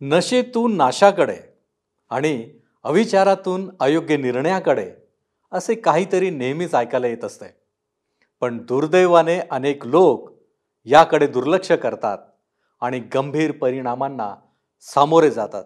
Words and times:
नशेतून 0.00 0.76
नाशाकडे 0.76 1.36
आणि 2.10 2.50
अविचारातून 2.84 3.70
अयोग्य 3.80 4.16
निर्णयाकडे 4.16 4.92
असे 5.52 5.74
काहीतरी 5.74 6.30
नेहमीच 6.30 6.74
ऐकायला 6.74 7.06
येत 7.06 7.24
असते. 7.24 7.46
पण 8.40 8.58
दुर्दैवाने 8.58 9.38
अनेक 9.38 9.86
लोक 9.86 10.30
याकडे 10.84 11.26
दुर्लक्ष 11.26 11.72
करतात 11.72 12.18
आणि 12.80 12.98
गंभीर 12.98 13.52
परिणामांना 13.52 14.34
सामोरे 14.80 15.30
जातात. 15.30 15.64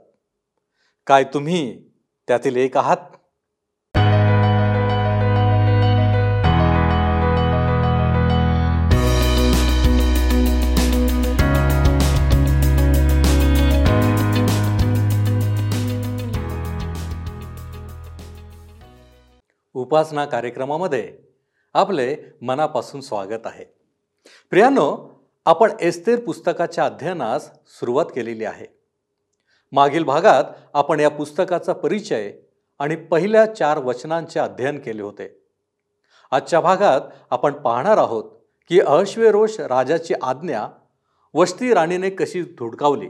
काय 1.06 1.24
तुम्ही 1.24 1.88
त्यातील 2.28 2.56
एक 2.56 2.76
आहात? 2.76 2.96
उपासना 19.78 20.24
कार्यक्रमामध्ये 20.24 21.18
आपले 21.74 22.16
मनापासून 22.42 23.00
स्वागत 23.00 23.40
आहे. 23.44 23.64
प्रियानो 24.50 25.10
आपण 25.44 25.72
एस्तेर 25.80 26.24
पुस्तकाच्या 26.24 26.84
अध्ययनास 26.84 27.50
सुरुवात 27.66 28.04
केलेली 28.04 28.44
आहे. 28.44 28.66
मागील 29.72 30.04
भागात 30.04 30.44
आपण 30.74 31.00
या 31.00 31.10
पुस्तकाचा 31.10 31.72
परिचय 31.72 32.32
आणि 32.78 32.96
पहिल्या 32.96 33.54
चार 33.54 33.78
वचनांचे 33.78 34.40
अध्ययन 34.40 34.80
केले 34.80 35.02
होते. 35.02 35.40
आजच्या 36.30 36.60
भागात 36.60 37.00
आपण 37.30 37.52
पाहणार 37.52 37.96
आहोत 37.96 38.24
की 38.68 38.80
अश्वेरोष 38.80 39.60
राजाची 39.60 40.14
आज्ञा 40.22 40.66
वस्ती 41.34 41.74
राणीने 41.74 42.10
कशी 42.10 42.42
धुडकावली? 42.42 43.08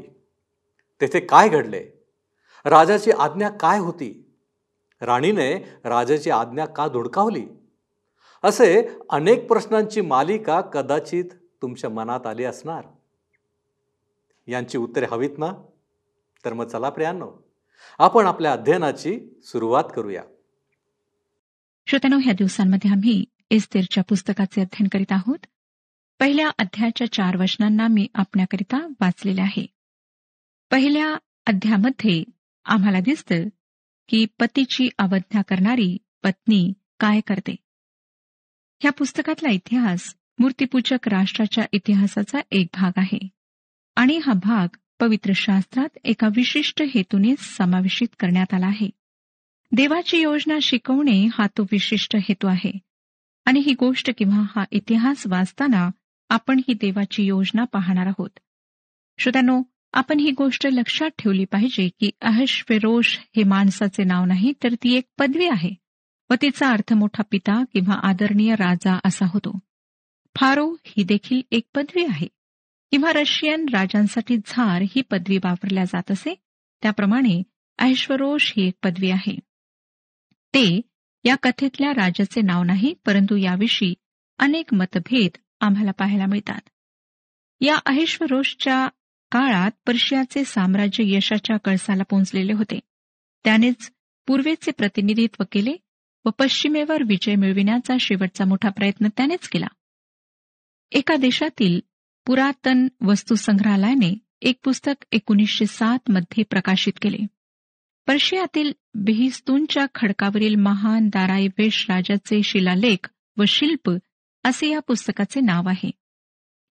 तेथे 1.01 1.21
काय 1.21 1.49
घडले? 1.49 2.07
राजाची 2.65 3.11
आज्ञा 3.11 3.49
काय 3.49 3.79
होती? 3.79 4.25
राणीने 5.01 5.55
राजाची 5.85 6.31
आज्ञा 6.31 6.67
का 6.67 6.89
धुडकावली? 6.89 7.47
असे 8.45 8.89
अनेक 9.11 9.49
प्रश्नांची 9.49 10.01
मालिका 10.01 10.61
कदाचित 10.61 11.25
तुमच्या 11.63 11.91
मनात 11.91 12.27
आली 12.27 12.45
असणार. 12.45 12.85
यांची 14.47 14.79
उत्तरे 14.79 15.07
हवीत 15.11 15.31
ना? 15.39 15.53
तर 16.45 16.53
मग 16.53 16.67
चला 16.67 16.91
प्रियांनो 16.91 17.33
आपण 17.99 18.27
आपल्या 18.27 18.53
अध्ययनाची 18.53 19.21
सुरुवात 19.45 19.85
करूया. 19.97 20.23
श्रोत्यानो 21.87 22.19
ह्या 22.23 22.33
दिवसांमध्ये 22.33 22.91
आम्ही 22.91 23.25
इस्तेरच्या 23.51 24.05
पुस्तकाचे 24.05 24.61
अध्ययन 24.61 24.89
करीत 24.89 25.13
आहोत. 25.13 25.39
पहिल्या 26.21 26.51
अध्यायाच्या 26.59 27.13
चार 27.13 27.37
वचनांना 27.37 27.87
मी 27.89 28.07
आपल्याकरिता 28.15 28.87
वाचलेले 29.01 29.41
आहे. 29.41 29.67
पहिल्या 30.71 31.17
अध्यामध्ये 31.47 32.25
आम्हाला 32.65 33.01
दिसतं 33.01 33.49
की 34.09 34.27
पतीची 34.41 34.89
अवज्ञा 34.99 35.43
करणारी 35.43 35.97
पत्नी 36.23 36.73
काय 37.01 37.21
करते? 37.21 37.57
ह्या 38.81 38.93
पुस्तकातला 38.93 39.51
इतिहास 39.51 40.15
मूर्तीपूजक 40.39 41.09
राष्ट्राच्या 41.09 41.65
इतिहासाचा 41.73 42.39
एक 42.51 42.67
भाग 42.75 42.93
आहे 42.97 43.29
आणि 43.97 44.21
हा 44.27 44.33
भाग 44.33 44.77
पवित्र 45.01 45.33
शास्त्रात 45.37 45.99
एका 46.05 46.27
विशिष्ट 46.27 46.83
हेतूने 46.83 47.35
समावेशित 47.39 48.09
करण्यात 48.19 48.55
आला 48.55 48.67
आहे. 48.67 48.91
देवाची 49.73 50.19
योजना 50.19 50.59
शिकवणे 50.63 51.27
हा 51.33 51.47
तो 51.47 51.63
विशिष्ट 51.63 52.17
हेतू 52.17 52.47
आहे 52.47 52.79
आणि 53.45 53.61
ही 53.61 53.75
गोष्ट 53.75 54.11
किंवा 54.19 54.43
हा 54.57 54.65
इतिहास 54.71 55.27
वाचताना 55.27 55.91
आपण 56.29 56.59
ही 56.69 56.75
देवाची 56.75 57.23
योजना 57.23 57.65
पाहणार 57.65 58.07
आहोत. 58.07 58.31
श्रोत्यानो 59.19 59.63
आपण 59.93 60.21
ही 60.21 60.31
गोष्ट 60.31 60.67
लक्षात 60.67 61.11
ठेवली 61.19 61.45
पाहिजे 61.45 61.89
की 61.89 62.11
अहश्वेरोष 62.21 63.19
हे 63.37 63.43
माणसाचे 63.45 64.05
नाव 64.05 64.25
नाही 64.25 64.53
तर 64.63 64.75
ती 64.75 64.95
एक 64.95 65.05
पदवी 65.19 65.49
आहे. 65.49 65.71
व 66.31 66.35
तिचा 66.43 66.69
अर्थ 66.71 66.93
मोठा 66.93 67.23
पिता 67.31 67.65
किंवा 67.73 67.95
आदरणीय 68.03 68.55
राजा 68.55 68.99
असा 69.05 69.27
होतो. 69.27 69.59
फारो 70.37 70.77
ही 70.85 71.05
देखील 71.05 71.41
एक 71.51 71.63
पदवी 71.75 72.05
आहे. 72.05 72.27
किंवा 72.91 73.13
रशियन 73.13 73.67
राजांसाठी 73.73 74.37
झार 74.47 74.83
ही 74.83 75.01
पदवी 75.01 75.37
वापरल्या 75.37 75.85
जात 75.85 76.11
असे 76.11 76.35
त्याप्रमाणे 76.83 77.43
ऐश्वरोष 77.79 78.53
ही 78.57 78.69
एक 78.69 78.75
पदवी 78.83 79.11
आहे. 79.11 79.37
ते 80.55 80.81
या 81.25 81.37
कथेतल्या 81.43 81.91
राजाचे 81.91 82.41
नाव 82.41 82.63
नाही 82.63 82.95
परंतु 83.07 83.37
याविषयी 83.37 83.95
अनेक 84.39 84.75
मतभेद 84.75 85.31
आम्हाला 85.61 85.91
पाहायला 85.91 86.27
मिळतात. 86.27 86.61
या 87.61 87.77
अहिश्वरोषच्या 87.87 88.89
काळात 89.33 89.71
पर्शियाचे 89.87 90.45
साम्राज्य 90.45 91.05
यशाच्या 91.07 91.57
कळसाला 91.57 92.03
पोहोचलेले 92.03 92.53
होते. 92.53 92.81
त्यानेच 93.45 93.93
पूर्वेचे 94.27 94.71
प्रतिनिधित्व 94.71 95.45
केले 95.53 95.77
व 96.25 96.31
पश्चिमेवर 96.39 97.03
विजय 97.03 97.35
मिळविण्याचा 97.35 97.97
शेवटचा 98.01 98.45
मोठा 98.45 98.69
प्रयत्न 98.69 99.09
त्यानेच 99.17 99.49
केला. 99.49 99.67
एका 100.93 101.17
देशातील 101.17 101.81
पुरातन 102.27 102.89
वस्तुसंग्रहालयाने 103.03 104.15
एक 104.43 104.59
पुस्तक 104.65 105.05
एकोणीसशे 105.13 105.67
सात 105.67 105.99
मध्ये 106.09 106.45
प्रकाशित 106.45 106.93
केले. 107.03 107.27
पर्शियातील 108.07 108.73
बेहिस्तूनच्या 108.95 109.87
खडकावरील 109.95 110.55
महान 110.55 111.09
दाराईवेश 111.09 111.87
राजाचे 111.89 112.43
शिलालेख 112.43 113.09
व 113.37 113.45
शिल्प 113.49 113.93
असे 114.45 114.71
या 114.71 114.81
पुस्तकाचे 114.81 115.41
नाव 115.41 115.69
आहे. 115.69 115.91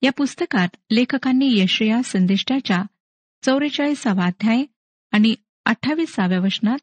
या 0.05 0.13
पुस्तकात 0.13 0.69
लेखकांनी 0.91 1.61
यशया 1.61 2.03
संदिष्टाच्या 2.03 2.83
चौवेचाळीसावा 3.43 4.25
अध्याय 4.25 4.65
आणि 5.13 5.35
अठ्ठावीसाव्या 5.65 6.41
वचनात 6.41 6.79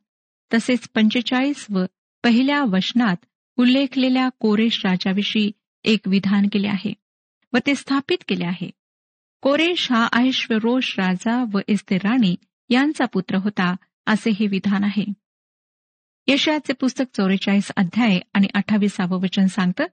तसेच 0.53 0.89
पंचेचाळीस 0.95 1.67
व 1.69 1.85
पहिल्या 2.23 2.63
वचनात 2.63 3.15
उल्लेखलेल्या 3.57 4.29
कोरेश 4.39 4.81
राजाविषयी 4.85 5.51
एक 5.83 5.99
विधान 6.05 6.47
केले 6.51 6.67
आहे 6.67 6.93
व 7.53 7.57
ते 7.65 7.75
स्थापित 7.75 8.17
केले 8.27 8.45
आहे. 8.45 8.69
कोरेश 9.41 9.91
हा 9.91 10.07
ऐश्वरोष 10.13 10.99
राजा 10.99 11.45
व 11.53 11.59
इस्ते 11.67 11.97
राणी 11.97 12.35
यांचा 12.69 13.05
पुत्र 13.05 13.35
होता 13.35 13.75
असे 14.05 14.29
हे 14.29 14.47
विधान 14.47 14.83
आहे. 14.83 15.05
यशयाचे 16.27 16.73
पुस्तक 16.73 17.05
चौवेचाळीस 17.17 17.71
अध्याय 17.77 18.19
आणि 18.33 18.47
अठ्ठावीसावं 18.53 19.21
वचन 19.21 19.45
सांगतं 19.45 19.83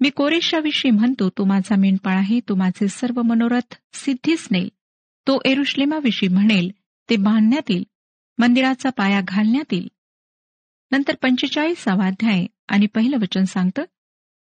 मी 0.00 0.10
कोरेशाविषयी 0.10 0.90
म्हणतो 0.90 1.28
तो 1.28 1.44
माझा 1.44 1.76
मेंढपाळ 1.76 2.16
आहे 2.16 2.40
तो 2.48 2.54
माझे 2.54 2.88
सर्व 2.88 3.22
मनोरथ 3.22 3.74
सिद्धीच 3.92 4.48
नेल. 4.50 4.68
तो 5.26 5.38
एरुश्लेमाविषयी 5.44 6.28
म्हणेल 6.28 6.70
ते 7.10 7.16
बांधण्यात 7.16 7.70
येईल 7.70 7.84
मंदिराचा 8.38 8.90
पाया 8.90 9.20
घालण्यात 9.24 9.72
येईल. 9.72 9.88
नंतर 10.90 11.14
पंचेचाळीसावा 11.22 12.06
अध्याय 12.06 12.46
आणि 12.68 12.86
पहिलं 12.86 13.16
वचन 13.16 13.44
सांगतं 13.44 13.82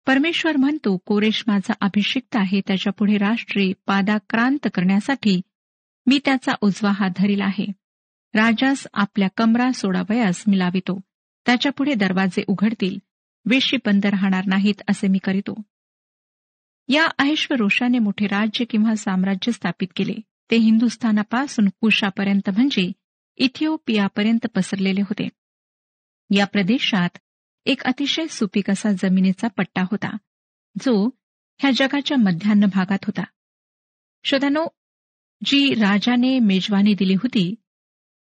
परमेश्वर 0.07 0.57
म्हणतो 0.57 0.97
कोरेश 0.97 1.43
माझा 1.47 1.73
अभिषिक्त 1.81 2.35
आहे 2.35 2.61
त्याच्यापुढे 2.67 3.17
राष्ट्रे 3.17 3.71
पादाक्रांत 3.85 4.67
करण्यासाठी 4.73 5.41
मी 6.05 6.19
त्याचा 6.25 6.51
उजवा 6.61 6.91
हात 6.91 7.09
धरील 7.17 7.41
आहे. 7.41 7.65
राजास 8.33 8.87
आपल्या 8.93 9.27
कमरा 9.37 9.71
सोडावयास 9.71 10.43
मिलावितो 10.47 11.01
त्याच्यापुढे 11.45 11.93
दरवाजे 11.93 12.43
उघडतील. 12.47 12.97
वेशी 13.45 13.77
बंद 13.77 14.05
राहणार 14.05 14.45
नाहीत 14.45 14.81
असे 14.89 15.07
मी 15.07 15.17
करीतो. 15.17 15.61
या 16.87 17.07
ऐश्वरोषाने 17.19 17.99
मोठे 17.99 18.27
राज्य 18.27 18.65
किंवा 18.65 18.95
साम्राज्य 18.95 19.51
स्थापित 19.51 19.87
केले. 19.95 20.13
ते 20.51 20.55
हिंदुस्थानापासून 20.55 21.67
कुशापर्यंत 21.81 22.49
म्हणजे 22.49 22.91
इथिओपियापर्यंत 23.37 24.47
पसरलेले 24.55 25.01
होते. 25.01 25.29
या 26.29 26.45
प्रदेशात 26.45 27.09
एक 27.65 27.83
अतिशय 27.83 28.27
सुपीक 28.27 28.69
असा 28.69 28.91
जमिनीचा 28.91 29.47
पट्टा 29.47 29.81
होता 29.81 30.17
जो 30.83 31.09
ह्या 31.59 31.71
जगाच्या 31.75 32.17
मध्यान्ह 32.17 32.67
भागात 32.67 32.97
होता. 33.03 33.23
शोधानो 34.23 34.65
जी 35.45 35.73
राजाने 35.73 36.39
मेजवानी 36.39 36.93
दिली 36.93 37.13
होती 37.13 37.55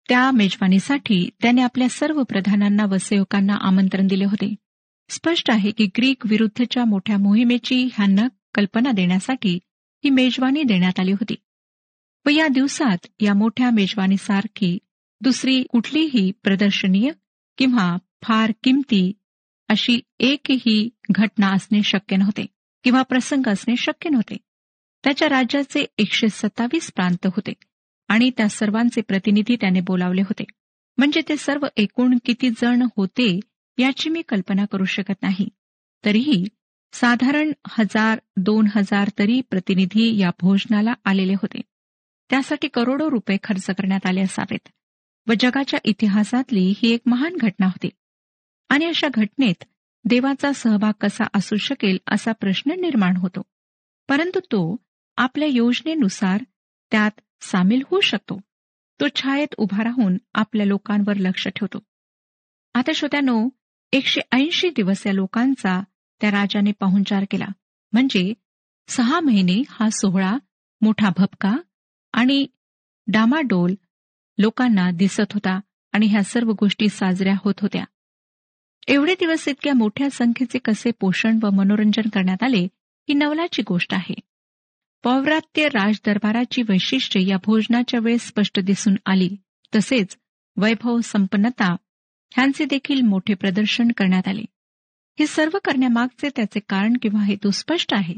त्या 0.09 0.31
मेजवानीसाठी 0.31 1.31
त्याने 1.43 1.63
आपल्या 1.63 1.89
सर्व 1.89 2.23
प्रधानांना 2.23 2.85
व 2.85 2.97
सेवकांना 2.97 3.55
आमंत्रण 3.61 4.07
दिले 4.07 4.25
होते. 4.25 4.55
स्पष्ट 5.11 5.51
आहे 5.51 5.71
की 5.71 5.87
ग्रीक 5.87 6.27
विरुद्धच्या 6.27 6.85
मोठ्या 6.85 7.19
मोहिमेची 7.19 7.89
ह्यांना 7.95 8.29
कल्पना 8.55 8.91
देण्यासाठी 8.91 9.55
ही 10.05 10.11
मेजवानी 10.11 10.63
देण्यात 10.63 11.01
आली 11.01 11.13
होती. 11.13 11.35
व 12.27 12.29
या 12.29 12.49
दिवसात 12.49 13.07
या 13.21 13.35
मोठ्या 13.35 13.71
मेजवानीसारखी 13.71 14.79
दुसरी 15.21 15.63
कुठलीही 15.63 16.33
प्रदर्शनीय 16.43 17.11
किंवा 17.59 17.97
फार 18.23 18.53
किमती 18.63 19.13
अशी 19.69 20.01
एकही 20.19 20.89
घटना 21.11 21.51
असणे 21.53 21.83
शक्य 21.83 22.17
नव्हते 22.17 22.47
किंवा 22.85 23.03
प्रसंग 23.03 23.49
असणे 23.49 23.77
शक्य 23.77 24.11
नव्हते. 24.11 24.37
त्याच्या 25.05 25.29
राज्याचे 25.29 25.85
एकशे 25.99 26.29
सत्तावीस 26.29 26.93
प्रांत 26.93 27.27
होते 27.27 27.53
आणि 28.09 28.31
त्या 28.37 28.49
सर्वांचे 28.49 29.01
प्रतिनिधी 29.01 29.57
त्याने 29.57 29.81
बोलावले 29.81 30.21
होते. 30.21 30.45
म्हणजे 30.99 31.21
ते 31.29 31.37
सर्व 31.37 31.67
एकूण 31.77 32.19
किती 32.25 32.51
जण 32.51 32.83
होते 32.97 33.41
याची 33.79 34.11
मी 34.11 34.23
कल्पना 34.23 34.65
करू 34.65 34.85
शकत 34.85 35.23
नाही. 35.23 35.49
तरीही 36.05 36.45
साधारण 36.93 37.53
हजार 37.69 38.19
दोन 38.37 38.69
हजार 38.77 39.11
तरी 39.19 39.41
प्रतिनिधी 39.41 40.19
या 40.19 40.31
भोजनाला 40.41 40.95
आलेले 41.05 41.33
होते. 41.33 41.61
त्यासाठी 42.31 42.69
करोडो 42.69 43.11
रुपये 43.11 43.37
खर्च 43.43 43.67
करण्यात 43.67 44.07
आले 44.07 44.21
असावेत. 44.21 44.69
व 45.29 45.33
जगाच्या 45.41 45.81
इतिहासातली 45.85 46.75
ही 46.83 46.91
एक 46.91 47.01
महान 47.07 47.37
घटना 47.37 47.67
होती. 47.67 47.89
आणि 48.69 48.85
अशा 48.85 49.09
घटनेत 49.15 49.65
देवाचा 50.05 50.53
सहभाग 50.53 50.93
कसा 51.01 51.25
असू 51.35 51.57
शकेल 51.57 51.99
असा 52.07 52.33
प्रश्न 52.33 52.71
निर्माण 52.71 53.17
होतो. 53.17 53.43
परंतु 54.09 54.41
तो 54.41 54.77
आपल्या 55.17 55.49
योजनेनुसार 55.49 56.45
त्यात 56.91 57.21
सामील 57.41 57.83
होऊ 57.91 58.01
शकतो. 58.01 58.41
तो 59.01 59.05
छायेत 59.15 59.55
उभा 59.57 59.85
राहून 59.85 60.17
आपल्या 60.35 60.67
लोकांवर 60.67 61.17
लक्ष 61.17 61.49
ठेवतो. 61.49 61.79
आता 62.75 62.93
श्रोत्यानो 62.95 63.49
एकशे 63.93 64.21
ऐंशी 64.33 64.71
दिवस 64.71 65.07
या 65.07 65.13
लोकांचा 65.13 65.83
त्या 66.21 66.31
राजाने 66.31 66.73
पाहुणचार 66.73 67.25
केला. 67.31 67.47
म्हणजे 67.93 68.33
सहा 68.89 69.21
महिने 69.21 69.63
हा 69.71 69.91
सोहळा 69.91 70.39
मोठा 70.81 71.09
भपका 71.17 71.57
आणि 72.13 72.47
डामाडोल 73.07 73.75
लोकांना 74.39 74.91
दिसत 74.91 75.33
होता 75.33 75.61
आणि 75.93 76.07
ह्या 76.07 76.23
सर्व 76.23 76.53
गोष्टी 76.53 76.89
साजऱ्या 76.89 77.35
होत 77.45 77.55
होत्या. 77.63 77.85
एवढे 78.89 79.15
दिवस 79.15 79.49
इतक्या 79.49 79.75
मोठ्या 79.75 80.11
संख्येचे 80.11 80.59
कसे 80.59 80.91
पोषण 81.01 81.39
व 81.43 81.51
मनोरंजन 81.51 82.09
करण्यात 82.09 82.43
आले 82.43 82.65
ही 83.09 83.15
नवलाची 83.15 83.63
गोष्ट 83.63 83.95
आहे. 83.95 84.15
पौव्रात्य 85.03 85.69
राजदरबाराची 85.69 86.63
वैशिष्ट्ये 86.63 87.27
या 87.27 87.37
भोजनाच्या 87.37 88.01
वेळेस 88.01 88.27
स्पष्ट 88.29 88.61
दिसून 88.61 88.97
आली. 89.07 89.37
तसेच 89.75 90.17
वैभव 90.57 91.01
संपन्नता 91.01 91.77
ह्यांचे 92.35 92.65
देखील 92.65 93.01
मोठे 93.01 93.35
प्रदर्शन 93.35 93.89
करण्यात 93.97 94.29
आले. 94.29 94.43
हे 95.19 95.27
सर्व 95.27 95.59
करण्यामागचे 95.65 96.29
त्याचे 96.37 96.61
कारण 96.61 96.97
किंवा 97.03 97.25
हेतू 97.25 97.51
स्पष्ट 97.51 97.95
आहे. 97.95 98.15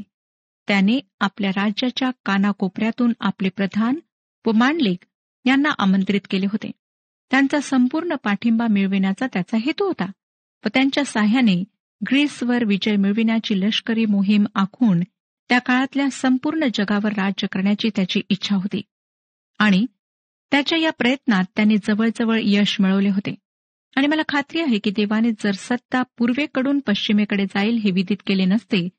त्याने 0.67 0.99
आपल्या 1.19 1.49
राज्याच्या 1.49 2.11
कानाकोपऱ्यातून 2.25 3.13
आपले 3.19 3.49
प्रधान 3.49 3.99
व 4.45 4.51
मांडलिक 4.51 5.05
यांना 5.45 5.69
आमंत्रित 5.77 6.21
केले 6.29 6.45
होते. 6.45 6.71
त्यांचा 7.31 7.59
संपूर्ण 7.61 8.15
पाठिंबा 8.23 8.67
मिळविण्याचा 8.67 9.27
त्याचा 9.33 9.57
हेतू 9.57 9.85
होता 9.85 10.05
व 10.65 10.67
त्यांच्या 10.73 11.05
साह्याने 11.05 11.55
ग्रीसवर 12.11 12.63
विजय 12.63 12.95
मिळविण्याची 12.95 13.59
लष्करी 13.59 14.05
मोहीम 14.05 14.45
आखून 14.55 15.01
त्या 15.49 15.59
काळातल्या 15.59 16.09
संपूर्ण 16.11 16.65
जगावर 16.73 17.13
राज्य 17.13 17.47
करण्याची 17.47 17.89
त्याची 17.95 18.21
इच्छा 18.29 18.55
होती. 18.55 18.81
आणि 19.59 19.85
त्याच्या 20.51 20.79
या 20.79 20.91
प्रयत्नात 20.91 21.43
त्यांनी 21.55 21.77
जवळजवळ 21.77 22.39
यश 22.43 22.79
मिळवले 22.79 23.09
होते. 23.09 23.35
आणि 23.95 24.07
मला 24.07 24.21
खात्री 24.27 24.61
आहे 24.61 24.79
की 24.79 24.89
देवाने 24.89 25.31
जर 25.31 25.51
सत्ता 25.51 26.03
पूर्वेकडून 26.17 26.79
पश्चिमेकडे 26.79 27.45
जाईल 27.45 27.77
हे 27.77 27.91
विदित 27.91 28.17
केले 28.27 28.45
नसते 28.45 28.89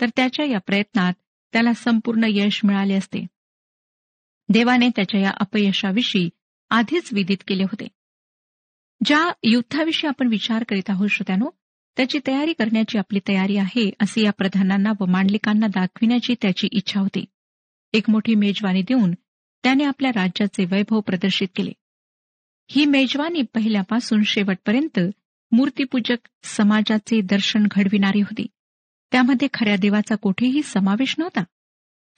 तर 0.00 0.06
त्याच्या 0.16 0.46
या 0.46 0.58
प्रयत्नात 0.58 1.12
त्याला 1.52 1.72
संपूर्ण 1.72 2.24
यश 2.28 2.60
मिळाले 2.64 2.94
असते. 2.94 3.26
देवाने 4.48 4.88
त्याच्या 4.88 5.20
या 5.20 5.30
अपयशाविषयी 5.40 6.30
आधीच 6.70 7.12
विदित 7.12 7.36
केले 7.48 7.62
होते. 7.62 7.88
ज्या 9.04 9.32
युद्धाविषयी 9.42 10.08
आपण 10.08 10.28
विचार 10.28 10.64
करीत 10.68 10.90
आहोत 10.90 11.08
श्रोत्यानो 11.08 11.50
त्याची 11.96 12.18
तयारी 12.26 12.52
करण्याची 12.52 12.98
आपली 12.98 13.18
तयारी 13.28 13.56
आहे 13.56 13.90
असे 14.00 14.22
या 14.22 14.32
प्रधानांना 14.32 14.92
व 15.00 15.04
मांडलिकांना 15.04 15.66
दाखविण्याची 15.66 16.34
त्याची 16.42 16.68
इच्छा 16.72 17.00
होती. 17.00 17.24
एक 17.92 18.10
मोठी 18.10 18.34
मेजवानी 18.34 18.82
देऊन 18.82 19.12
त्याने 19.62 19.84
आपल्या 19.84 20.10
राज्याचे 20.10 20.64
वैभव 20.64 21.00
प्रदर्शित 21.00 21.48
केले. 21.56 21.72
ही 22.68 22.84
मेजवानी 22.84 23.42
पहिल्यापासून 23.42 24.22
शेवटपर्यंत 24.22 25.00
मूर्तीपूजक 25.52 26.28
समाजाचे 26.42 27.20
दर्शन 27.20 27.66
घडविणारी 27.70 28.20
होती. 28.20 28.46
त्यामध्ये 29.12 29.48
खऱ्या 29.54 29.76
देवाचा 29.76 30.14
कुठेही 30.14 30.62
समावेश 30.62 31.14
नव्हता. 31.18 31.44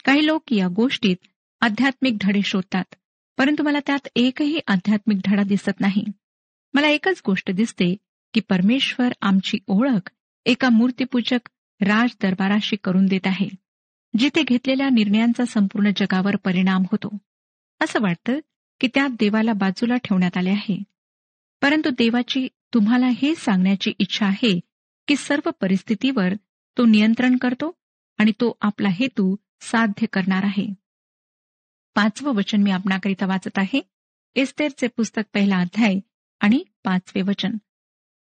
काही 0.04 0.26
लोक 0.26 0.52
या 0.52 0.68
गोष्टीत 0.68 1.16
आध्यात्मिक 1.60 2.16
धडे 2.20 2.42
शोधतात 2.42 2.94
परंतु 3.38 3.62
मला 3.62 3.78
त्यात 3.86 4.08
एकही 4.16 4.60
आध्यात्मिक 4.66 5.18
धडा 5.24 5.42
दिसत 5.42 5.80
नाही. 5.80 6.04
मला 6.74 6.88
एकच 6.88 7.22
गोष्ट 7.26 7.50
दिसते 7.50 7.96
की 8.34 8.40
परमेश्वर 8.40 9.12
आमची 9.20 9.58
ओळख 9.66 10.10
एका 10.44 10.68
मूर्तीपूजक 10.68 11.48
राज 11.80 12.16
दरबाराशी 12.22 12.76
करून 12.76 13.06
देत 13.06 13.26
आहे 13.26 13.48
जिथे 14.18 14.42
घेतलेल्या 14.42 14.88
निर्णयांचा 14.88 15.44
संपूर्ण 15.44 15.90
जगावर 15.96 16.36
परिणाम 16.36 16.82
होतो. 16.82 17.18
असं 17.80 17.98
वाटतं 18.02 18.38
की 18.80 18.88
त्यात 18.94 19.08
देवाला 19.20 19.52
बाजूला 19.52 19.96
ठेवण्यात 19.96 20.36
आले 20.36 20.50
आहे. 20.50 20.82
परंतु 21.62 21.90
देवाची 21.90 22.48
तुम्हाला 22.74 23.06
हे 23.06 23.34
सांगण्याची 23.34 23.92
इच्छा 23.98 24.26
आहे 24.26 24.60
की 25.08 25.16
सर्व 25.16 25.50
परिस्थितीवर 25.60 26.34
तो 26.78 26.84
नियंत्रण 26.84 27.36
करतो 27.36 27.76
आणि 28.18 28.30
तो 28.30 28.56
आपला 28.60 28.88
हेतू 28.88 29.36
साध्य 29.60 30.06
करणार 30.06 30.44
आहे. 30.44 30.66
पाचवं 31.94 32.34
वचन 32.34 32.62
मी 32.62 32.70
आपणाकरिता 32.70 33.26
वाचत 33.26 33.58
आहे. 33.58 33.80
एस्तेरचे 34.34 34.86
पुस्तक 34.86 35.22
पहिला 35.34 35.56
अध्याय 35.56 35.98
आणि 36.40 36.64
पाचवे 36.84 37.22
वचन. 37.22 37.50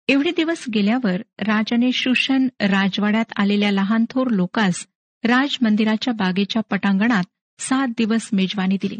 एवढे 0.07 0.31
दिवस 0.31 0.65
गेल्यावर 0.73 1.21
राजाने 1.39 1.91
शुशन 1.91 2.47
राजवाड्यात 2.59 3.33
आलेल्या 3.35 3.71
लहान 3.71 4.05
थोर 4.09 4.27
लोकास 4.27 4.87
राजमंदिराच्या 5.23 6.13
बागेच्या 6.13 6.61
पटांगणात 6.61 7.23
सात 7.59 7.87
दिवस 7.87 8.29
मेजवानी 8.33 8.77
दिली. 8.81 8.97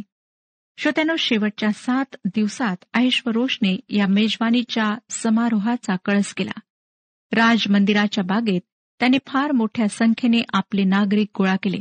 श्रोत्यानो 0.78 1.16
शेवटच्या 1.20 1.72
सात 1.72 2.16
दिवसात 2.26 2.78
ऐश्वरोषने 2.94 3.80
या 3.90 4.08
मेजवानीच्या 4.08 4.98
समारोहाचा 5.10 5.96
कळस 6.06 6.34
केला. 6.34 6.60
राजमंदिराच्या 7.32 8.24
बागेत 8.24 8.62
त्याने 9.00 9.18
फार 9.28 9.52
मोठ्या 9.52 9.88
संख्येने 9.90 10.42
आपले 10.54 10.84
नागरिक 10.84 11.28
गोळा 11.38 11.56
केले. 11.64 11.78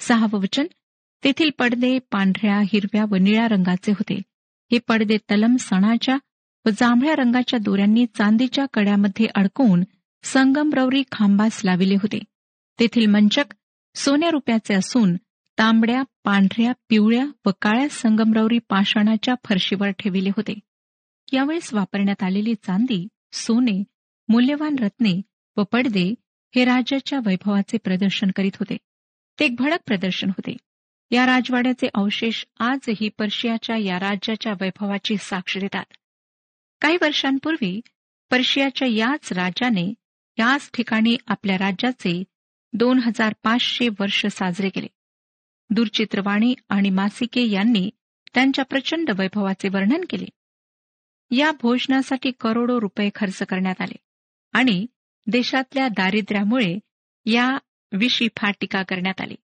सहावं 0.00 0.40
वचन 0.40 0.66
तेथील 1.24 1.50
पडदे 1.58 1.98
पांढऱ्या 1.98 2.60
हिरव्या 2.60 3.04
व 3.10 3.14
निळ्या 3.14 3.48
रंगाचे 3.48 3.90
होते. 3.90 4.22
हे 4.72 4.78
पडदे 4.78 5.16
तलम 5.16 5.56
सणाच्या 5.56 6.18
व 6.66 6.68
जांभळ्या 6.68 7.16
रंगाच्या 7.16 7.58
दोऱ्यांनी 7.58 8.06
चांदीच्या 8.06 8.66
कड्यामध्ये 8.72 9.26
अडकवून 9.34 9.84
संगमरवरी 10.22 11.02
खांबास 11.12 11.60
लाविले 11.64 11.94
होते. 11.94 12.18
तेथील 12.80 13.06
मंचक 13.06 13.44
सोन्या 13.94 14.30
रुपयाचे 14.30 14.74
असून 14.74 15.16
तांबड्या 15.58 16.02
पांढऱ्या 16.24 16.72
पिवळ्या 16.88 17.26
व 17.46 17.50
काळ्या 17.62 17.88
संगमरवरी 17.88 18.58
पाषाणाच्या 18.58 19.34
फरशीवर 19.44 19.90
ठेविले 19.90 20.28
होते. 20.28 20.58
यावेळेस 21.32 21.74
वापरण्यात 21.74 22.22
आलेली 22.22 22.54
चांदी 22.54 23.08
सोने 23.32 23.84
मूल्यवान 24.28 24.76
रत्ने 24.78 25.22
व 25.56 25.62
पडदे 25.62 26.14
हे 26.54 26.64
राज्याच्या 26.64 27.18
वैभवाचे 27.26 27.78
प्रदर्शन 27.78 28.30
करीत 28.36 28.50
होते. 28.54 28.76
ते 29.40 29.44
एक 29.44 29.54
भडक 29.58 29.78
प्रदर्शन 29.86 30.28
होते. 30.28 30.56
या 31.10 31.26
राजवाड्याचे 31.26 31.88
अवशेष 31.94 32.44
आजही 32.58 33.08
पर्शियाच्या 33.08 33.76
या 33.76 34.00
राज्याच्या 34.00 34.52
वैभवाची 34.52 35.16
साक्ष 35.16 35.58
देतात. 35.58 35.84
काही 36.80 36.96
वर्षांपूर्वी 37.02 37.80
पर्शियाच्या 38.30 38.88
याच 38.88 39.32
राजाने 39.32 39.94
याच 40.38 40.70
ठिकाणी 40.74 41.16
आपल्या 41.26 41.58
राज्याचे 41.58 42.24
दोन 42.72 42.98
हजार 42.98 43.34
पाचशे 43.42 43.88
वर्ष 43.88 44.26
साजरे 44.26 44.68
केले. 44.68 44.86
दूरचित्रवाणी 45.70 46.54
आणि 46.68 46.90
मासिके 46.90 47.50
यांनी 47.50 47.90
त्यांच्या 48.34 48.64
प्रचंड 48.64 49.10
वैभवाचे 49.18 49.68
वर्णन 49.68 50.04
केले. 50.10 50.26
या 51.30 51.52
भोजनासाठी 51.62 52.32
करोडो 52.40 52.80
रुपये 52.80 53.10
खर्च 53.14 53.38
करण्यात 53.38 53.80
आले 53.80 53.96
आणि 54.52 54.86
देशातल्या 55.26 55.88
दारिद्र्यामुळे 55.88 56.78
या 57.26 57.58
विषयी 57.92 58.28
फार 58.36 58.52
टीका 58.60 58.82
करण्यात 58.82 59.20
आली. 59.20 59.34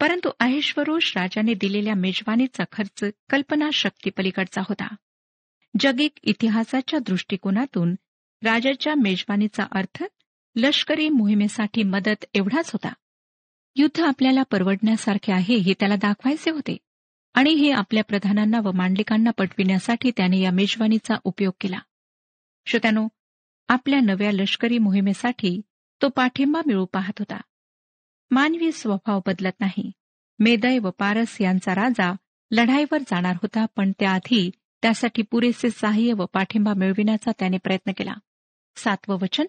परंतु 0.00 0.30
अहेश्वरोष 0.40 1.16
राजाने 1.16 1.54
दिलेल्या 1.54 1.94
मेजवानीचा 1.94 2.64
खर्च 2.72 3.04
कल्पनाशक्तीपलीकडचा 3.30 4.60
होता. 4.60 4.94
जगिक 5.80 6.12
इतिहासाच्या 6.22 6.98
दृष्टिकोनातून 6.98 7.94
राजाच्या 8.42 8.94
मेजवानीचा 8.94 9.62
अर्थ 9.72 10.04
लष्करी 10.56 11.08
मोहिमेसाठी 11.08 11.82
मदत 11.82 12.24
एवढाच 12.34 12.70
होता. 12.72 12.92
युद्ध 13.76 14.00
आपल्याला 14.00 14.42
परवडण्यासारखे 14.42 15.32
आहे 15.32 15.54
हे 15.54 15.74
त्याला 15.78 15.96
दाखवायचे 15.96 16.50
होते. 16.50 16.76
आणि 17.34 17.50
हे 17.50 17.70
आपल्या 17.70 18.04
प्रधानांना 18.04 18.60
व 18.60 18.72
मांडलिकांना 18.72 19.30
पटविण्यासाठी 19.30 20.10
त्याने 20.10 20.40
या 20.40 20.50
मेजवानीचा 20.50 21.14
उपयोग 21.24 21.52
केला. 21.60 21.78
श्रोत्यानो 22.66 23.08
आपल्या 23.68 24.00
नव्या 24.00 24.32
लष्करी 24.32 24.78
मोहिमेसाठी 24.78 25.60
तो 26.02 26.08
पाठिंबा 26.08 26.60
मिळू 26.66 26.84
पाहत 26.84 27.12
होता. 27.18 27.40
मानवी 28.30 28.72
स्वभाव 28.72 29.20
बदलत 29.26 29.60
नाही. 29.60 29.92
मेदय 30.38 30.78
व 30.78 30.90
पारस 30.90 31.40
यांचा 31.40 31.74
राजा 31.74 32.14
लढाईवर 32.50 32.98
जाणार 32.98 33.34
होता 33.34 33.66
पण 33.76 33.92
त्याआधी 33.98 34.50
त्यासाठी 34.82 35.22
पुरेसे 35.22 35.70
सहाय्य 35.70 36.12
व 36.12 36.26
पाठिंबा 36.32 36.74
मिळविण्याचा 36.74 37.30
त्याने 37.38 37.56
प्रयत्न 37.58 37.92
केला. 37.96 38.14
सातवं 38.76 39.18
वचन? 39.22 39.44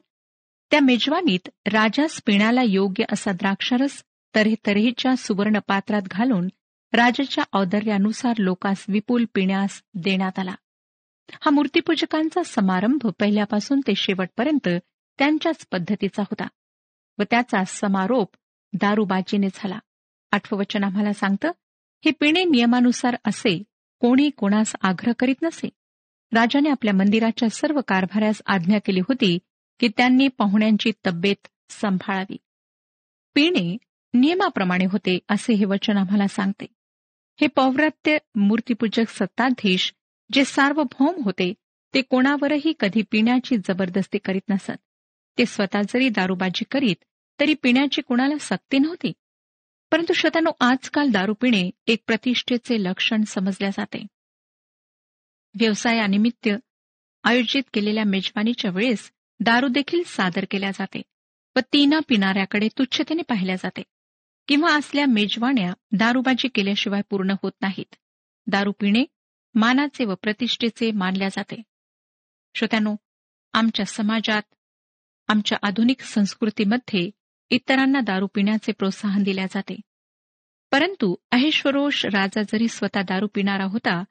त्या 0.72 0.80
मेजवानीत 0.80 1.50
राजास 1.66 2.22
पिण्याला 2.26 2.62
योग्य 2.64 3.04
असा 3.12 3.32
द्राक्षरस 3.32 4.04
तऱ्हेतऱ्हेच्या 4.36 5.16
सुवर्ण 5.16 5.60
पात्रात 5.68 6.02
घालून 6.02 6.48
राजाच्या 6.94 7.44
औदर्यानुसार 7.54 8.34
लोकांस 8.38 8.86
विपुल 8.88 9.26
पिण्यास 9.34 9.84
देण्यात 9.94 10.40
आला. 10.40 10.56
हा 11.42 11.50
मूर्तीपूजकांचा 11.50 12.44
समारंभ 12.44 13.08
पहिल्यापासून 13.20 13.80
ते 13.80 13.96
शेवटपर्यंत 13.96 14.68
त्यांच्याच 15.18 15.68
पद्धतीचा 15.72 16.22
होता 16.22 16.48
व 17.20 17.24
त्याचा 17.30 17.64
समारोप 17.64 18.30
दारूबाजीने 18.74 19.48
झाला. 19.54 19.80
आठवचन 20.32 20.84
आम्हाला 20.84 21.14
सांगतं 21.14 21.52
हे 22.06 22.12
पिणे 22.12 22.44
नियमानुसार 22.44 23.16
असे 23.26 23.64
कोणी 24.00 24.30
कोणास 24.30 24.76
आग्रह 24.82 25.14
करीत 25.20 25.36
नसे. 25.42 25.70
राजाने 26.34 26.70
आपल्या 26.70 26.94
मंदिराच्या 26.94 27.50
सर्व 27.50 27.82
कारभाऱ्यास 27.88 28.42
आज्ञा 28.46 28.80
केली 28.86 29.00
होती 29.00 29.40
की 29.80 29.88
त्यांनी 29.88 30.28
पाहुण्यांची 30.28 30.92
तब्येत 31.06 31.48
सांभाळावी. 31.70 32.38
पिणे 33.36 33.78
नियमाप्रमाणे 34.14 34.86
होते 34.86 35.20
असे 35.30 35.54
हे 35.54 35.66
वचन 35.66 35.98
आम्हाला 35.98 36.28
सांगते. 36.28 36.66
हे 37.42 37.48
पौव्रात्य 37.48 38.18
मूर्तीपूजक 38.36 39.10
सत्ताधीश 39.10 39.94
जे 40.34 40.46
सार्वभौम 40.46 41.24
होते 41.24 41.54
ते 41.94 42.02
कोणावरही 42.02 42.74
कधी 42.80 43.02
पिण्याची 43.12 43.58
जबरदस्ती 43.58 44.18
करीत 44.18 44.42
नसत. 44.50 44.72
ते 45.38 45.46
स्वतः 45.46 45.82
जरी 45.82 46.10
दारूबाजी 46.10 46.66
करीत 46.72 46.96
तरी 47.40 47.54
पिण्याची 47.54 48.02
कोणाला 48.02 48.36
सक्ती 48.40 48.80
नव्हती. 48.80 49.12
परंतु 49.92 50.14
श्रोत्यानो 50.14 50.52
आजकाल 50.60 51.10
दारू 51.10 51.34
पिणे 51.34 51.70
एक 51.88 52.04
प्रतिष्ठेचे 52.08 52.84
लक्षण 52.84 53.24
समजल्या 53.24 53.70
जाते. 53.70 54.06
व्यवसायानिमित्त 55.60 56.50
आयोजित 57.24 57.64
केलेल्या 57.74 58.04
मेजवानीच्या 58.04 58.72
वेळेस 58.72 59.12
दारू 59.40 59.68
देखील 59.68 60.04
सादर 60.06 60.46
केल्या 60.52 60.72
जाते 60.72 61.02
व 61.56 61.60
तीना 61.74 62.00
पिणाऱ्याकडे 62.08 62.68
तुच्छतेने 62.78 63.22
पाहिल्या 63.22 63.56
जाते. 63.56 63.84
किंवा 64.48 64.76
असल्या 64.76 65.06
मेजवाण्या 65.06 65.74
दारूबाजी 65.92 66.48
केल्याशिवाय 66.48 67.02
पूर्ण 67.10 67.32
होत 67.44 67.52
नाहीत. 67.62 67.96
दारू 68.48 68.72
पिणे 68.72 69.06
मानाचे 69.56 70.06
व 70.06 70.16
प्रतिष्ठेचे 70.16 70.92
मानल्या 70.92 71.28
जाते. 71.28 71.62
श्रोत्यानो 72.56 72.96
आमच्या 73.54 73.86
समाजात 73.86 74.42
आमच्या 75.28 75.58
आधुनिक 75.62 76.02
संस्कृतीमध्ये 76.02 77.10
इतरांना 77.50 78.00
दारू 78.00 78.28
पिण्याचे 78.28 78.72
प्रोत्साहन 78.72 79.24
दिल्या 79.24 79.46
जाते. 79.46 79.76
परंतु 80.72 81.16
अहेश्वरोष 81.32 82.06
राजा 82.06 82.42
जरी 82.42 82.68
स्वतः 82.68 83.02
दारू 83.02 83.28
पिणारा 83.28 83.64
होता 83.64 84.04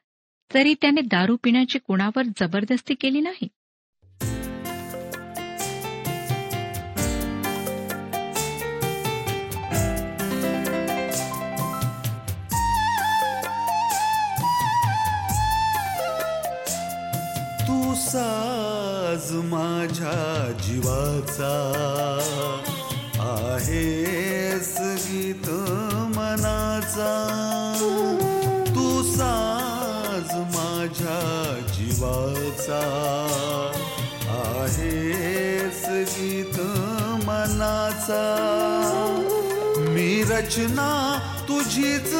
तरी 0.55 0.75
त्याने 0.75 1.01
दारू 1.01 1.37
पिण्याची 1.37 1.79
कुणावर 1.79 2.23
जबरदस्ती 2.41 2.95
केली 2.95 3.21
नाही. 3.21 3.49
माझ्या 19.45 20.53
जीवाचा 20.63 21.55
आहेस 23.21 24.77
गीत 24.81 25.49
मनाचा. 26.17 27.13
तू 28.69 29.03
साज 29.03 30.35
माझ्या 30.57 31.21
जीवाचा 31.75 32.83
आहेस 34.29 35.85
गीत 36.17 36.61
मनाचा. 37.27 38.25
मी 39.79 40.23
रचना 40.23 41.19
तुझीच 41.49 42.15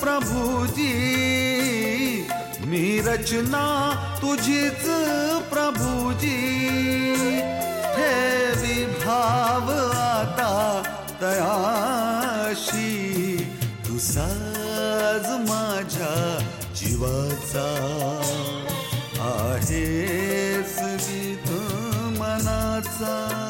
प्रभुजी. 0.00 0.92
मी 2.60 3.00
रचना 3.00 3.66
तुझीच 4.26 4.86
प्रभुजी. 5.50 6.36
हे 7.96 8.14
विभाव 8.50 9.70
आता 9.98 10.82
तयाशी 11.20 12.90
तू 13.88 13.98
साज 13.98 15.50
माझ्या 15.50 16.38
जीवाचा. 16.74 17.68
आहेस 19.20 20.78
गीत 20.80 21.50
मनाचा. 22.20 23.45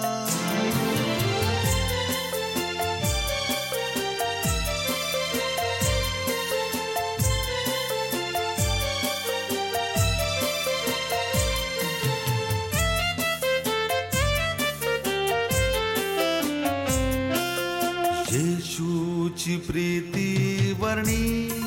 तुझी 19.47 19.57
प्रीती 19.57 20.73
वर्णी. 20.81 21.66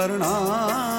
वर्णावी 0.00 0.89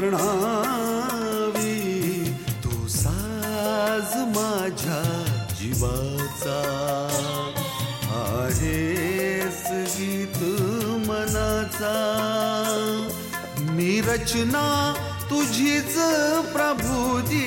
करणावी. 0.00 1.74
तू 2.64 2.88
साज 2.88 4.16
माझ्या 4.16 5.02
जीवाचा. 5.60 6.60
आहेस 8.10 9.64
गीत 9.70 10.42
मनाचा. 11.08 11.94
मी 13.60 14.00
रचना 14.00 14.94
तुझीच 15.30 15.94
प्रभुजी 16.52 17.44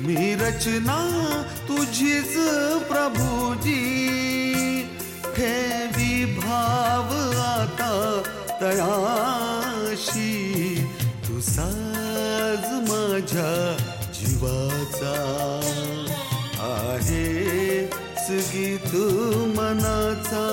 मी 0.00 0.34
रचना 0.34 0.98
तुझीच 1.68 2.36
प्रभुजी 2.88 3.80
हे 5.38 5.86
विभाव 5.86 7.38
आता 7.40 8.22
तया 8.60 9.39
माझ्या 13.20 13.76
जीवाचा 14.14 15.14
आहे 16.58 17.84
गीत 18.30 18.94
मनाचा. 19.58 20.44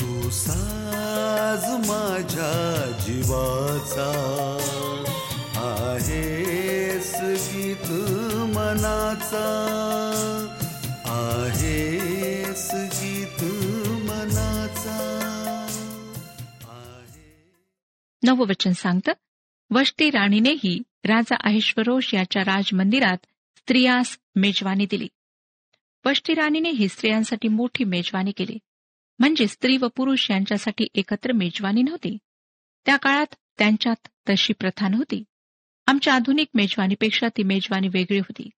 तू 0.00 0.30
साज 0.30 1.88
माझ्या 1.88 2.52
जीवाचा 3.00 4.10
आहेस 5.56 7.14
गीत 7.54 7.90
मनाचा. 8.54 8.54
मनाचा 8.54 9.46
आहेस 11.04 12.70
गीत 12.74 13.44
मनाचा 14.02 14.98
नववचन 18.22 18.72
सांगतं 18.72 19.12
वष्टी 19.70 20.10
राणीनेही 20.10 20.82
राजा 21.04 21.36
अहिश्वरोष 21.44 22.14
याच्या 22.14 22.42
राजमंदिरात 22.42 23.16
स्त्रियास 23.56 24.18
मेजवानी 24.36 24.86
दिली. 24.90 25.08
वष्टी 26.06 26.34
राणीनेही 26.34 26.88
स्त्रियांसाठी 26.88 27.48
मोठी 27.48 27.84
मेजवानी 27.84 28.32
केली. 28.36 28.58
म्हणजे 29.18 29.46
स्त्री 29.46 29.76
व 29.76 29.88
पुरुष 29.96 30.30
यांच्यासाठी 30.30 30.86
एकत्र 30.94 31.32
मेजवानी 31.32 31.82
नव्हती. 31.82 32.18
त्या 32.86 32.96
काळात 32.96 33.34
त्यांच्यात 33.58 34.08
तशी 34.28 34.52
प्रथा 34.52 34.88
नव्हती. 34.88 35.24
आमच्या 35.86 36.14
आधुनिक 36.14 36.48
मेजवानीपेक्षा 36.54 37.28
ती 37.28 37.42
मेजवानी 37.42 37.88
वेगळी 37.88 38.18
होती. 38.18 38.50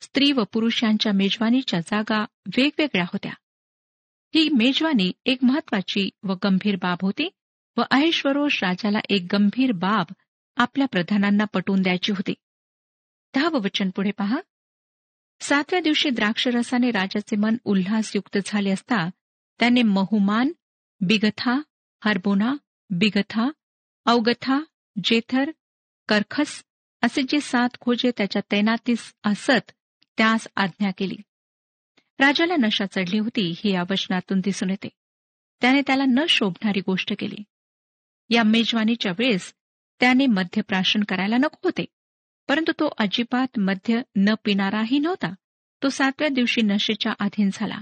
स्त्री 0.00 0.32
व 0.32 0.42
पुरुष 0.52 0.84
यांच्या 0.84 1.12
मेजवानीच्या 1.12 1.80
जागा 1.80 2.24
वेगवेगळ्या 2.56 3.04
होत्या. 3.04 3.32
ही 4.34 4.48
मेजवानी 4.48 5.12
एक 5.26 5.38
महत्वाची 5.42 6.10
व 6.22 6.34
गंभीर 6.44 6.76
बाब 6.76 6.98
होती 7.02 7.28
व 7.76 7.82
अहेश्वरोष 7.90 8.64
राजाला 8.64 8.98
एक 9.08 9.26
गंभीर 9.32 9.72
बाब 9.72 10.06
आपल्या 10.56 10.86
प्रधानांना 10.86 11.44
पटवून 11.44 11.82
द्यायची 11.82 12.12
होती. 12.12 12.34
दहावं 13.34 13.60
वचन 13.60 13.90
पुढे 13.90 14.10
पहा. 14.10 14.40
सातव्या 15.40 15.80
दिवशी 15.80 16.10
द्राक्षरसाने 16.10 16.90
राजाचे 16.90 17.36
मन 17.36 17.56
उल्हासयुक्त 17.64 18.38
झाले 18.46 18.70
असता 18.70 19.10
त्याने 19.58 19.82
महुमान 19.82 20.52
बिगथा 21.00 21.60
हरबोना 22.04 22.54
बिगथा 22.90 23.50
अवगथा 24.04 24.64
जेथर 25.04 25.50
करखस 26.08 26.64
असे 27.02 27.22
जे 27.22 27.40
सात 27.40 27.68
खोजे 27.80 28.10
त्याच्या 28.16 28.42
तैनातीस 28.50 29.14
असत 29.24 29.72
त्यास 30.16 30.48
आज्ञा 30.56 30.90
केली. 30.98 31.16
राजाला 32.18 32.56
नशा 32.56 32.86
चढली 32.86 33.18
होती 33.18 33.54
ही 33.56 33.72
या 33.72 33.82
वचनातून 33.90 34.40
दिसून 34.40 34.70
येते. 34.70 34.88
त्याने 35.60 35.80
त्याला 35.80 36.04
न 36.04 36.18
शोभणारी 36.28 36.80
गोष्ट 36.80 37.12
केली. 37.18 37.42
या 38.30 38.42
मेजवानीच्या 38.42 39.12
वेळेस 39.18 39.54
त्याने 40.00 40.26
मद्यप्राशन 40.26 41.02
करायला 41.02 41.36
नको 41.36 41.56
होते. 41.64 41.84
परंतु 42.48 42.72
तो 42.72 42.94
अजिबात 42.98 43.58
मद्य 43.58 44.02
न 44.16 44.34
पिणाराही 44.44 44.98
नव्हता. 44.98 45.34
तो 45.82 45.88
सातव्या 45.88 46.28
दिवशी 46.28 46.62
नशेच्या 46.62 47.12
अधीन 47.18 47.50
झाला. 47.52 47.78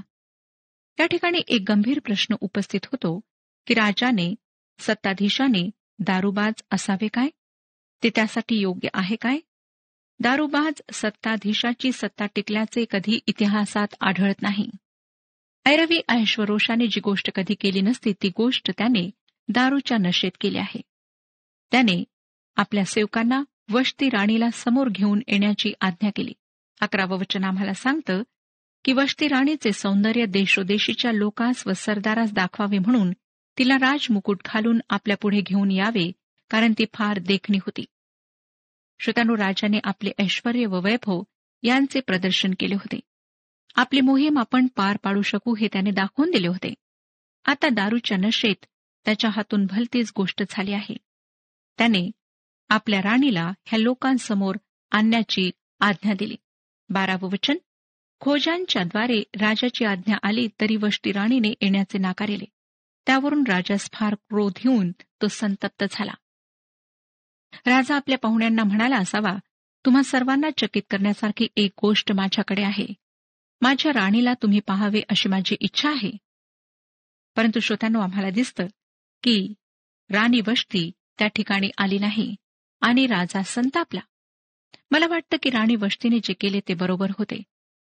या 1.00 1.06
ठिकाणी 1.06 1.38
एक 1.48 1.64
गंभीर 1.68 2.00
प्रश्न 2.04 2.34
उपस्थित 2.40 2.80
होतो 2.84 3.20
की 3.66 3.74
राजाने 3.74 4.34
सत्ताधीशाने 4.78 5.70
दारुबाज 5.98 6.62
असावे 6.70 7.08
काय? 7.08 7.28
ते 8.02 8.10
त्यासाठी 8.10 8.56
योग्य 8.56 8.88
आहे 8.94 9.16
काय? 9.16 9.38
दारुबाज 10.20 10.82
सत्ताधीशाची 10.92 11.92
सत्ता 11.92 12.26
टिकल्याचे 12.34 12.84
कधी 12.90 13.18
इतिहासात 13.26 13.88
आढळत 14.00 14.42
नाही. 14.42 14.70
ऐरवी 15.64 16.00
ऐश्वरोषाने 16.08 16.86
जी 16.86 17.00
गोष्ट 17.00 17.30
कधी 17.34 17.54
केली 17.54 17.80
नसती 17.80 18.12
ती 18.12 18.28
गोष्ट 18.36 18.70
त्याने 18.78 19.10
दारूच्या 19.48 19.98
नशेत 19.98 20.30
केली 20.40 20.58
आहे. 20.58 20.80
त्याने 21.74 22.04
आपल्या 22.56 22.84
सेवकांना 22.84 23.42
वशती 23.70 24.08
राणीला 24.08 24.50
समोर 24.52 24.88
घेऊन 24.88 25.20
येण्याची 25.28 25.72
आज्ञा 25.80 26.10
केली. 26.16 26.32
अकरावं 26.80 27.18
वचन 27.18 27.44
आम्हाला 27.44 27.74
सांगतं 27.74 28.22
की 28.84 28.92
वशती 28.92 29.28
राणीचे 29.28 29.72
सौंदर्य 29.72 30.26
देशोदेशीच्या 30.26 31.12
लोकास 31.12 31.66
व 31.66 31.72
सरदारास 31.76 32.32
दाखवावे 32.32 32.78
म्हणून 32.78 33.12
तिला 33.58 33.74
राजमुकुट 33.74 34.40
घालून 34.44 34.80
आपल्या 34.90 35.16
पुढे 35.16 35.40
घेऊन 35.40 35.70
यावे 35.70 36.12
कारण 36.50 36.72
ती 36.78 36.84
फार 36.94 37.18
देखणी 37.18 37.58
होती. 37.58 37.84
श्रोतानु 39.00 39.36
राजाने 39.36 39.78
आपले 39.84 40.10
ऐश्वर 40.18 40.66
व 40.66 40.80
वैभव 40.80 41.22
यांचे 41.62 42.00
प्रदर्शन 42.00 42.50
केले 42.58 42.74
होते. 42.74 43.00
आपली 43.74 44.00
मोहीम 44.00 44.38
आपण 44.38 44.66
पार 44.66 44.96
पाडू 44.96 45.22
शकू 45.22 45.54
हे 45.54 45.68
त्याने 45.72 45.90
दाखवून 45.90 46.30
दिले 46.30 46.46
होते. 46.46 46.74
आता 47.44 47.68
दारूच्या 47.68 48.18
नशेत 48.18 48.64
त्याच्या 49.04 49.30
हातून 49.30 49.66
भलतीच 49.66 50.12
गोष्ट 50.16 50.42
झाली 50.50 50.72
आहे. 50.72 50.96
त्याने 51.78 52.10
आपल्या 52.68 53.02
राणीला 53.02 53.52
ह्या 53.64 53.78
लोकांसमोर 53.78 54.56
आणण्याची 54.90 55.50
आज्ञा 55.80 56.12
दिली. 56.18 56.36
बारावं 56.88 57.30
वचन. 57.30 57.56
खोजांच्याद्वारे 58.20 59.22
राजाची 59.40 59.84
आज्ञा 59.84 60.16
आली 60.22 60.48
तरी 60.60 60.76
वष्टी 60.76 61.12
राणीने 61.12 61.48
येण्याचे 61.48 61.98
नाकारिले 61.98 62.44
त्यावरून 63.06 63.44
राजास 63.48 63.90
फार 63.92 64.14
क्रोध 64.14 64.52
येऊन 64.64 64.90
तो 64.90 65.28
संतप्त 65.28 65.84
झाला. 65.90 66.12
राजा 67.66 67.96
आपल्या 67.96 68.18
पाहुण्यांना 68.18 68.64
म्हणाला 68.64 68.96
असावा 68.96 69.36
तुम्हा 69.84 70.02
सर्वांना 70.02 70.48
चकित 70.50 70.82
करण्यासारखी 70.90 71.48
एक 71.56 71.70
गोष्ट 71.82 72.12
माझ्याकडे 72.12 72.62
आहे. 72.62 72.86
माझ्या 73.60 73.92
राणीला 73.92 74.34
तुम्ही 74.34 74.60
पाहावे 74.60 75.02
अशी 75.08 75.28
माझी 75.28 75.56
इच्छा 75.60 75.90
आहे. 75.90 76.12
परंतु 77.36 77.60
श्रोत्यांनो 77.60 78.00
आम्हाला 78.00 78.30
दिसतं 78.30 78.66
की 79.22 79.54
राणी 80.10 80.40
वष्टी 80.46 80.90
त्या 81.18 81.28
ठिकाणी 81.28 81.70
आली 81.78 81.98
नाही 81.98 82.34
आणि 82.80 83.06
राजा 83.06 83.42
संतापला. 83.42 84.00
मला 84.90 85.06
वाटतं 85.06 85.36
की 85.42 85.50
राणी 85.50 85.76
वष्टीने 85.76 86.18
जे 86.18 86.32
केले 86.32 86.60
ते 86.60 86.74
बरोबर 86.74 87.10
होते. 87.10 87.42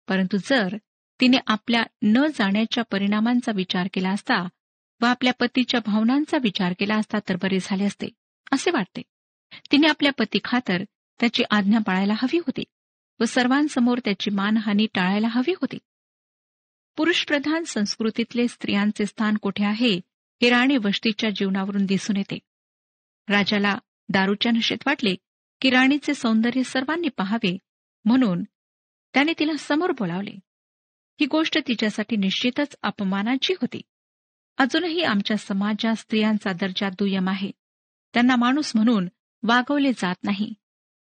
परंतु 0.09 0.37
जर 0.37 0.77
तिने 1.21 1.37
आपल्या 1.47 1.83
न 2.03 2.27
जाण्याच्या 2.27 2.85
परिणामांचा 2.85 3.53
विचार 3.53 3.89
केला 3.93 4.11
असता 4.11 4.49
व 5.01 5.07
आपल्या 5.07 5.33
पतीच्या 5.33 5.81
भावनांचा 5.87 6.39
विचार 6.43 6.75
केला 6.79 6.97
असता 6.97 7.19
तर 7.29 7.37
बरे 7.37 7.59
झाले 7.63 7.85
असते 7.85 8.07
असे 8.53 8.71
वाटते. 8.71 9.03
तिने 9.73 9.89
आपल्या 9.89 10.13
पती 10.13 10.39
खातर 10.45 10.83
त्याची 11.21 11.43
आज्ञा 11.51 11.79
पाळायला 11.79 12.13
हवी 12.13 12.39
होती 12.39 12.65
व 13.21 13.25
सर्वांसमोर 13.25 13.99
त्याची 13.99 14.31
मानहानी 14.31 14.87
टाळायला 14.95 15.29
हवी 15.31 15.53
होती. 15.53 15.79
पुरुषप्रधान 16.97 17.65
संस्कृतीतले 17.65 18.49
स्त्रियांचे 18.49 19.07
स्थान 19.07 19.37
कुठे 19.37 19.65
आहे 19.65 20.01
हे 20.43 20.51
राणी 20.51 20.77
वष्टीच्या 20.77 21.31
जीवनावरून 21.31 21.87
दिसून 21.87 22.17
येते. 22.17 22.39
राजाला 23.31 23.79
दारूच्या 24.09 24.53
नशेत 24.53 24.79
वाटले 24.87 25.15
की 25.61 25.71
राणीचे 25.71 26.15
सौंदर्य 26.15 26.63
सर्वांनी 26.63 27.09
पाहावे 27.09 27.59
म्हणून 28.05 28.43
त्याने 29.15 29.33
तिला 29.39 29.57
समोर 29.57 29.91
बोलावले. 29.91 30.31
ही 31.21 31.27
गोष्ट 31.27 31.59
तिच्यासाठी 31.69 32.17
निश्चितच 32.17 32.77
अपमानाची 32.83 33.53
होती. 33.53 33.81
अजूनही 34.59 35.03
आमच्या 35.03 35.37
समाजात 35.37 35.95
स्त्रियांचा 35.95 36.53
दर्जा 36.53 36.89
दुय्यम 36.89 37.29
आहे. 37.29 37.51
त्यांना 38.15 38.37
माणूस 38.37 38.73
म्हणून 38.75 39.09
वागवले 39.43 39.93
जात 39.93 40.15
नाही. 40.25 40.55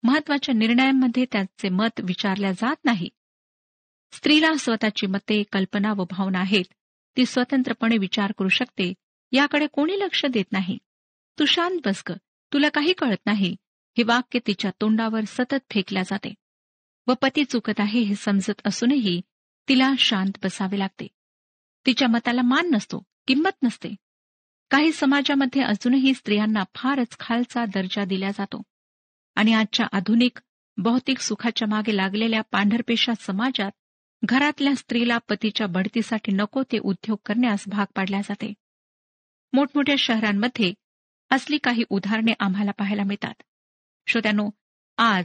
महत्त्वाच्या 0.02 0.54
निर्णयांमध्ये 0.54 1.24
त्यांचे 1.32 1.68
मत 1.68 2.00
विचारल्या 2.04 2.52
जात 2.52 2.76
नाही. 2.84 3.08
स्त्रीला 4.12 4.54
स्वतःची 4.54 5.06
मते 5.06 5.42
कल्पना 5.42 5.92
व 5.92 6.04
भावना 6.10 6.40
आहेत. 6.40 6.64
ती 7.16 7.26
स्वतंत्रपणे 7.26 7.98
विचार 7.98 8.32
करू 8.38 8.48
शकते. 8.48 8.94
याकडे 9.32 9.66
कोणी 9.66 9.92
लक्ष 9.92 10.24
देत 10.26 10.52
नाही. 10.52 10.78
तू 11.38 11.44
शांत 11.44 11.78
बसक 11.84 12.12
तुला 12.52 12.68
काही 12.68 12.92
कळत 12.92 13.26
नाही. 13.26 13.56
हे 13.98 14.02
वाक्य 14.02 14.38
तिच्या 14.46 14.70
तोंडावर 14.80 15.20
सतत 15.26 15.72
फेकल्या 15.72 16.02
जाते. 16.02 16.34
व 17.06 17.14
पती 17.14 17.44
चुकत 17.44 17.72
आहे 17.78 18.00
हे 18.00 18.14
समजत 18.14 18.60
असूनही 18.64 19.20
तिला 19.68 19.92
शांत 19.98 20.32
बसावे 20.44 20.78
लागते. 20.78 21.06
तिच्या 21.86 22.08
मताला 22.08 22.42
मान 22.42 22.70
नसतो 22.70 23.02
किंमत 23.26 23.62
नसते. 23.62 23.94
काही 24.70 24.92
समाजामध्ये 24.92 25.62
अजूनही 25.62 26.14
स्त्रियांना 26.14 26.64
फारच 26.74 27.16
खालचा 27.20 27.64
दर्जा 27.64 28.04
दिला 28.04 28.30
जातो. 28.30 28.62
आणि 29.34 29.52
आजच्या 29.52 29.86
आधुनिक 29.92 30.38
भौतिक 30.76 31.18
सुखाच्या 31.18 31.68
मागे 31.68 31.96
लागलेल्या 31.96 32.42
पांढरपेशा 32.42 33.12
समाजात 33.20 33.70
घरातल्या 34.24 34.74
स्त्रीला 34.74 35.18
पतीच्या 35.18 35.66
बढतीसाठी 35.66 36.32
नको 36.32 36.62
ते 36.62 36.78
उद्योग 36.78 37.18
करण्यास 37.26 37.64
भाग 37.66 37.86
पाडल्या 37.94 38.20
जाते. 38.20 38.54
मोठमोठ्या 39.52 39.94
शहरांमध्ये 39.98 40.74
असली 41.30 41.58
काही 41.58 41.82
उदाहरणे 41.88 42.32
आम्हाला 42.40 42.70
पाहायला 42.70 43.02
मिळतात. 43.02 43.42
श्रोत्यानो 44.06 44.50
आज 44.96 45.24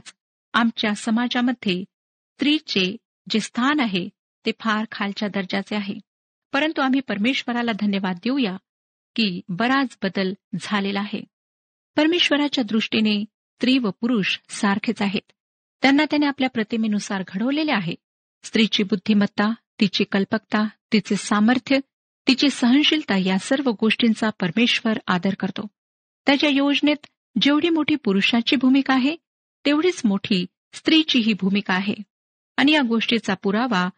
आमच्या 0.52 0.94
समाजामध्ये 0.94 1.80
स्त्रीचे 1.80 2.96
जे 3.30 3.40
स्थान 3.40 3.80
आहे 3.80 4.08
ते 4.46 4.50
फार 4.60 4.84
खालच्या 4.92 5.28
दर्जाचे 5.28 5.76
आहे. 5.76 5.94
परंतु 6.52 6.80
आम्ही 6.80 7.00
परमेश्वराला 7.00 7.72
धन्यवाद 7.72 8.16
देऊया 8.16 8.56
की 9.16 9.40
बराच 9.48 9.98
बदल 10.02 10.32
झालेला 10.60 11.00
आहे. 11.00 11.24
परमेश्वराच्या 11.96 12.64
दृष्टीने 12.64 13.24
स्त्री 13.24 13.78
व 13.78 13.90
पुरुष 13.90 14.38
सारखेच 14.48 15.02
आहेत. 15.02 15.32
त्यांना 15.82 16.04
त्याने 16.04 16.26
आपल्या 16.26 16.50
प्रतिमेनुसार 16.50 17.22
घडवलेले 17.28 17.72
आहे. 17.72 17.94
स्त्रीची 18.42 18.82
बुद्धिमत्ता 18.82 19.52
तिची 19.80 20.04
कल्पकता 20.04 20.68
तिचे 20.92 21.16
सामर्थ्य 21.16 21.78
तिची 22.28 22.50
सहनशीलता 22.50 23.16
या 23.16 23.38
सर्व 23.38 23.70
गोष्टींचा 23.80 24.30
परमेश्वर 24.30 24.98
आदर 25.06 25.34
करतो. 25.34 25.66
त्याच्या 26.26 26.50
योजनेत 26.50 27.06
जेवढी 27.42 27.68
मोठी 27.68 27.96
पुरुषाची 27.96 28.56
भूमिका 28.56 28.94
आहे 28.94 29.16
तेवढीच 29.66 30.02
मोठी 30.04 30.46
स्त्रीची 30.72 31.18
ही 31.18 31.32
भूमिका 31.32 31.74
आहे. 31.74 31.94
आणि 32.56 32.72
या 32.72 32.82
गोष्टीचा 32.88 33.34
पुरावा 33.34 33.88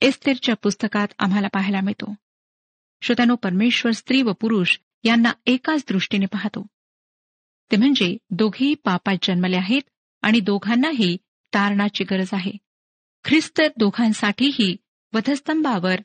एस्तेरच्या 0.00 0.54
पुस्तकात 0.56 1.08
आम्हाला 1.18 1.48
पाहायला 1.48 1.80
मिळतो. 1.80 2.14
श्रोत्यानो 3.02 3.34
परमेश्वर 3.34 3.92
स्त्री 3.92 4.22
व 4.22 4.32
पुरुष 4.32 4.78
यांना 5.04 5.32
एकाच 5.46 5.84
दृष्टीने 5.88 6.26
पाहतो. 6.26 6.66
ते 7.72 7.76
म्हणजे 7.76 8.16
दोघेही 8.30 8.74
पापात 8.74 9.16
जन्मले 9.22 9.56
आहेत 9.56 9.82
आणि 10.22 10.40
दोघांनाही 10.40 11.16
तारणाची 11.54 12.04
गरज 12.04 12.28
आहे. 12.32 12.52
ख्रिस्त 13.24 13.62
दोघांसाठीही 13.76 14.76
वधस्तंभावर 15.14 16.00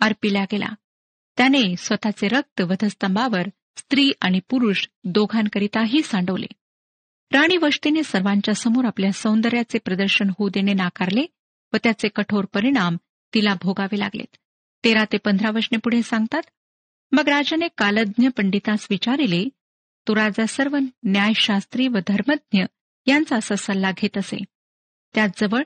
अर्पिला 0.00 0.44
गेला. 0.44 0.68
त्याने 1.36 1.76
स्वतःचे 1.76 2.28
रक्त 2.28 2.60
वधस्तंभावर 2.60 3.42
स्त्री 3.76 4.12
आणि 4.20 4.40
पुरुष 4.50 4.86
दोघांकरिताही 5.04 6.02
सांडवले. 6.02 6.46
राणी 7.32 7.56
वस्तीने 7.56 8.02
सर्वांच्या 8.02 8.54
समोर 8.54 8.84
आपल्या 8.84 9.12
सौंदर्याचे 9.12 9.78
प्रदर्शन 9.78 10.30
होऊ 10.38 10.48
देणे 10.48 10.72
नाकारले 10.72 11.26
व 11.72 11.76
त्याचे 11.82 12.08
कठोर 12.08 12.44
परिणाम 12.44 12.96
तिला 13.34 13.54
भोगावे 13.62 13.98
लागलेत. 13.98 14.36
तेरा 14.84 15.04
ते 15.04 15.16
पंधरा 15.16 15.50
वशने 15.50 15.78
पुढे 15.78 16.02
सांगतात 16.02 16.42
मग 17.12 17.28
राजाने 17.28 17.68
कालज्ञ 17.78 18.28
पंडितास 18.28 18.86
विचारिले 18.90 19.48
तो 20.08 20.14
राजा 20.14 20.46
सर्व 20.46 20.78
न्यायशास्त्री 21.02 21.88
व 21.88 21.98
धर्मज्ञ 22.06 22.62
यांचा 23.06 23.36
असा 23.36 23.54
सल्ला 23.54 23.90
घेत 23.96 24.18
असे. 24.18 24.36
त्याचजवळ 25.14 25.62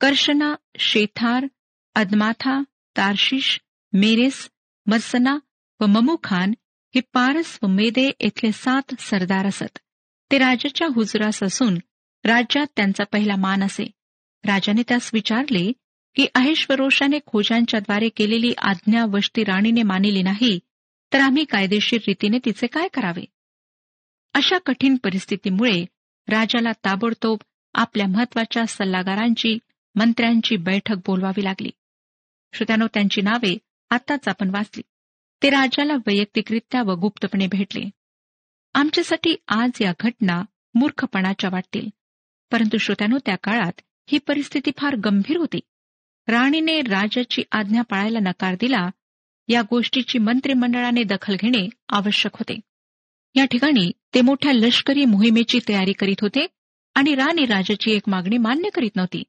कर्शना 0.00 0.54
शेथार 0.78 1.46
अदमाथा 1.94 2.62
तारशिश 2.96 3.60
मेरेस 3.92 4.50
मत्सना 4.86 5.38
व 5.80 5.86
ममुखान 5.86 6.52
हे 6.96 7.02
पारस 7.12 7.58
व 7.62 7.66
मेदे 7.66 8.10
येथले 8.20 8.52
सात 8.52 8.94
सरदार 8.98 9.46
असत. 9.46 9.78
ते 10.30 10.38
राजाच्या 10.38 10.88
हुजुरास 10.94 11.42
असून 11.42 11.74
राज्यात 12.24 12.66
त्यांचा 12.76 13.04
पहिला 13.04 13.36
मान 13.36 13.62
असे. 13.62 13.84
राजाने 14.46 14.82
त्यास 14.88 15.10
विचारले 15.12 15.72
की 16.14 16.26
अहेश्वरोषाने 16.34 17.18
खोजांच्याद्वारे 17.26 18.08
केलेली 18.08 18.52
आज्ञा 18.58 19.04
वष्टी 19.04 19.44
राणीने 19.44 19.82
मानिली 19.82 20.22
नाही 20.22 20.60
तर 21.12 21.20
आम्ही 21.20 21.44
कायदेशीर 21.44 22.00
रीतीने 22.08 22.38
तिचे 22.44 22.66
काय 22.66 22.88
करावे? 22.88 23.24
अशा 24.34 24.58
कठीण 24.58 24.96
परिस्थितीमुळे 24.96 25.84
राजाला 26.28 26.72
ताबडतोब 26.72 27.38
आपल्या 27.74 28.06
महत्त्वाच्या 28.06 28.66
सल्लागारांची 28.66 29.58
मंत्र्यांची 29.94 30.56
बैठक 30.56 30.96
बोलवावी 31.06 31.44
लागली. 31.44 31.70
श्रोत्यानो 32.52 32.86
त्यांची 32.94 33.20
नावे 33.20 33.58
आताच 33.90 34.28
आपण 34.28 34.50
वाचली. 34.50 34.82
ते 35.42 35.50
राजाला 35.50 35.94
वैयक्तिकरित्या 35.94 36.82
व 36.82 36.94
गुप्तपणे 36.94 37.46
भेटले. 37.46 37.90
आमच्यासाठी 38.74 39.36
आज 39.48 39.70
या 39.80 39.92
घटना 40.00 40.42
मूर्खपणाच्या 40.74 41.50
वाटतील. 41.52 41.88
परंतु 42.50 42.78
श्रोत्यानो 42.78 43.18
त्या 43.26 43.36
काळात 43.36 43.72
ही 44.12 44.18
परिस्थिती 44.18 44.70
फार 44.78 44.96
गंभीर 44.96 45.36
होती. 45.36 45.60
राणीने 46.28 46.80
राजाची 46.80 47.42
आज्ञा 47.52 47.82
पाळायला 47.82 48.18
नकार 48.18 48.54
दिला 48.54 48.90
या 49.48 49.62
गोष्टीची 49.62 50.18
मंत्रिमंडळाने 50.18 51.02
दखल 51.02 51.36
घेणे 51.40 51.68
आवश्यक 51.88 52.32
होते. 52.34 52.60
या 53.34 53.44
ठिकाणी 53.44 53.92
ते 54.14 54.20
मोठ्या 54.20 54.52
लष्करी 54.52 55.04
मोहिमेची 55.04 55.58
तयारी 55.68 55.92
करीत 55.92 56.16
होते 56.20 56.46
आणि 56.94 57.14
राणी 57.14 57.46
राजाची 57.46 57.90
एक 57.90 58.02
मागणी 58.06 58.38
मान्य 58.38 58.68
करीत 58.70 58.96
नव्हती. 58.96 59.22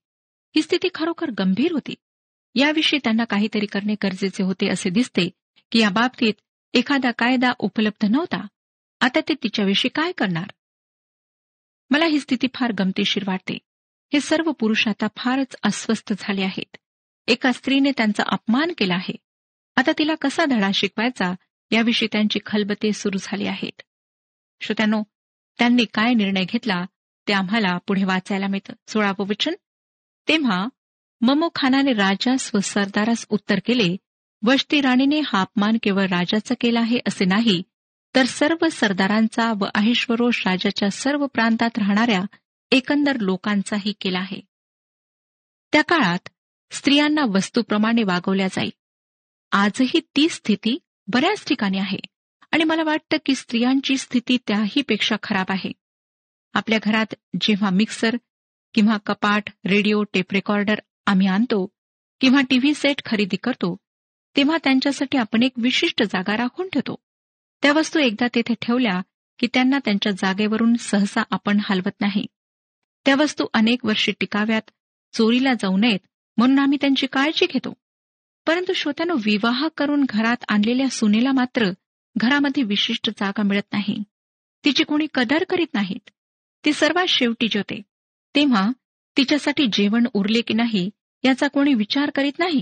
ही 0.56 0.62
स्थिती 0.62 0.88
खरोखर 0.93 1.32
गंभीर 1.39 1.72
होती. 1.72 1.96
याविषयी 2.56 3.00
त्यांना 3.04 3.24
काहीतरी 3.24 3.65
करणे 3.65 3.96
गरजेचे 4.04 4.43
होते 4.43 4.70
असे 4.70 4.89
दिसते 4.89 5.30
की 5.71 5.80
या 5.80 5.89
बाबतीत 5.89 6.34
एखादा 6.73 7.12
कायदा 7.12 7.53
उपलब्ध 7.60 8.06
नव्हता. 8.06 8.47
आता 8.99 9.19
ते 9.30 9.34
तिच्याविषयी 9.43 9.89
काय 9.95 10.12
करणार? 10.12 10.47
मला 11.89 12.06
ही 12.06 12.19
स्थिती 12.19 12.47
फार 12.53 12.71
गमतीशीर 12.71 13.23
वाटते. 13.27 13.53
हे 14.13 14.21
सर्व 14.21 14.51
पुरुष 14.51 14.88
आता 14.88 15.08
फारच 15.17 15.56
अस्वस्थ 15.63 16.13
झाले 16.19 16.43
आहेत. 16.43 16.77
एका 17.27 17.51
स्त्रीने 17.51 17.91
त्यांचा 17.91 18.23
अपमान 18.27 18.71
केला 18.77 18.93
आहे. 18.93 19.15
आता 19.75 19.91
तिला 19.97 20.15
कसा 20.15 20.45
धडा 20.45 20.71
शिकवायचा 20.73 21.34
याविषयी 21.71 22.10
त्यांची 22.12 22.39
खलबते 22.45 22.93
सुरू 22.93 23.17
झाली 23.21 23.47
आहेत. 23.47 23.82
श्रोत्यानो 24.62 25.03
त्यांनी 25.58 25.86
काय 25.86 26.13
निर्णय 26.13 26.43
घेतला 26.43 26.86
ते 27.27 27.34
आम्हाला 27.34 27.77
पुढे 27.77 28.03
वाचायला 28.03 28.47
मिळतं. 28.47 28.73
सोळावं 28.88 29.27
वचन? 29.27 29.53
तेव्हा 30.27 30.67
ममो 31.21 31.49
खानाने 31.56 31.93
राजास 31.93 32.51
व 32.56 32.60
सरदारास 32.60 33.25
उत्तर 33.30 33.60
केले 33.65 33.97
वस्ती 34.45 34.82
राणीने 34.82 35.19
हा 35.19 35.41
अपमान 35.41 35.78
केवळ 35.84 36.06
राजाचा 36.08 36.56
केला 36.62 36.80
आहे 36.80 37.00
असे 37.08 37.26
नाही 37.26 37.62
तर 38.15 38.26
सर्व 38.26 38.67
सरदारांचा 38.71 39.52
व 39.60 39.65
अहेश्वरोष 39.76 40.47
राजाच्या 40.47 40.89
सर्व 40.89 41.26
प्रांतात 41.28 41.78
राहणाऱ्या 41.78 42.21
एकंदर 42.71 43.19
लोकांचाही 43.19 43.93
केला 44.02 44.19
आहे. 44.19 44.39
त्या 45.71 45.82
काळात 45.82 46.30
स्त्रियांना 46.71 47.21
वस्तूप्रमाणे 47.30 48.04
वागवल्या 48.04 48.47
जाईल 48.47 48.69
आजही 49.52 50.00
ती 50.15 50.30
स्थिती 50.30 50.78
बऱ्याच 51.08 51.45
ठिकाणी 51.47 51.78
आहे 51.78 52.00
आणि 52.52 52.63
मला 52.63 52.84
वाटतं 52.84 53.17
की 53.26 53.36
स्त्रियांची 53.36 53.97
स्थिती 53.97 54.38
त्याहीपेक्षा 54.47 55.15
खराब 55.23 55.45
आहे. 55.50 55.71
आपल्या 56.54 56.80
घरात 56.84 57.15
जेव्हा 57.41 57.69
मिक्सर 57.69 58.15
किंवा 58.73 58.97
कपाट 59.06 59.50
रेडिओ 59.65 60.04
टेप 60.04 60.34
रेकॉर्डर 60.34 60.80
आम्ही 61.06 61.28
आणतो 61.28 61.65
किंवा 62.21 62.41
टीव्ही 62.50 62.73
सेट 62.73 63.02
खरेदी 63.06 63.36
करतो 63.36 63.76
तेव्हा 64.38 64.58
त्यांच्यासाठी 64.63 65.17
आपण 65.17 65.43
एक 65.43 65.52
विशिष्ट 65.58 66.04
जागा 66.04 66.38
राखून 66.38 66.69
ठेवतो. 66.69 66.95
त्या 67.62 67.73
वस्तू 67.73 68.00
एकदा 68.00 68.28
तेथे 68.36 68.54
ठेवल्या 68.62 69.02
की 69.39 69.47
त्यांना 69.54 69.80
त्यांच्या 69.86 70.12
जागेवरून 70.12 70.76
सहसा 70.76 71.23
आपण 71.32 71.58
हलवत 71.63 72.02
नाही. 72.02 72.26
त्या 73.06 73.15
वस्तू 73.15 73.45
अनेक 73.54 73.86
वर्षे 73.86 74.12
टिकाव्यात 74.19 74.62
चोरीला 75.13 75.54
जाऊ 75.54 75.78
नयेत 75.78 76.00
म्हणून 76.38 76.60
आम्ही 76.60 76.78
त्यांची 76.82 77.08
काळजी 77.08 77.45
घेतो. 77.45 77.73
परंतु 78.47 78.73
श्रोत्यानं 78.73 79.13
विवाह 79.13 79.67
करून 79.78 80.06
घरात 80.10 80.38
आणलेल्या 80.47 80.89
सुनेला 80.89 81.32
मात्र 81.32 81.71
घरामध्ये 82.17 82.63
विशिष्ट 82.63 83.10
जागा 83.10 83.43
मिळत 83.43 83.73
नाही. 83.73 84.04
तिची 84.65 84.84
कोणी 84.84 85.08
कदर 85.13 85.43
करीत 85.50 85.73
नाहीत. 85.73 86.10
ती 86.65 86.73
सर्वात 86.73 87.06
शेवटी 87.08 87.47
जेवते. 87.47 87.82
तेव्हा 88.36 88.71
तिच्यासाठी 89.17 89.65
जेवण 89.73 90.08
उरले 90.13 90.41
की 90.41 90.54
नाही 90.54 90.89
याचा 91.23 91.47
कोणी 91.47 91.73
विचार 91.73 92.10
करीत 92.10 92.39
नाही. 92.39 92.62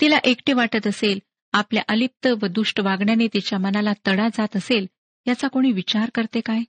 तिला 0.00 0.18
एकटे 0.24 0.52
वाटत 0.52 0.86
असेल 0.86 1.18
आपल्या 1.52 1.82
अलिप्त 1.88 2.26
व 2.26 2.46
दुष्ट 2.46 2.80
वागण्याने 2.80 3.26
तिच्या 3.26 3.58
मनाला 3.58 3.92
तडा 4.06 4.28
जात 4.28 4.56
असेल 4.56 4.86
याचा 5.26 5.48
कोणी 5.48 5.72
विचार 5.72 6.10
करते 6.14 6.40
काय? 6.40 6.60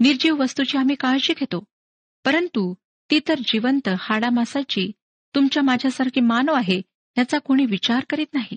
निर्जीव 0.00 0.36
वस्तूची 0.36 0.78
आम्ही 0.78 0.94
काळजी 0.94 1.34
घेतो. 1.40 1.64
परंतु 2.24 2.74
ती 3.10 3.20
तर 3.28 3.38
जिवंत 3.38 3.88
हाडामासाची 3.98 4.92
तुमच्या 5.34 5.62
माझ्यासारखी 5.62 6.20
मानव 6.20 6.52
आहे 6.52 6.82
याचा 7.18 7.38
कोणी 7.38 7.64
विचार 7.64 8.04
करीत 8.10 8.34
नाही. 8.34 8.56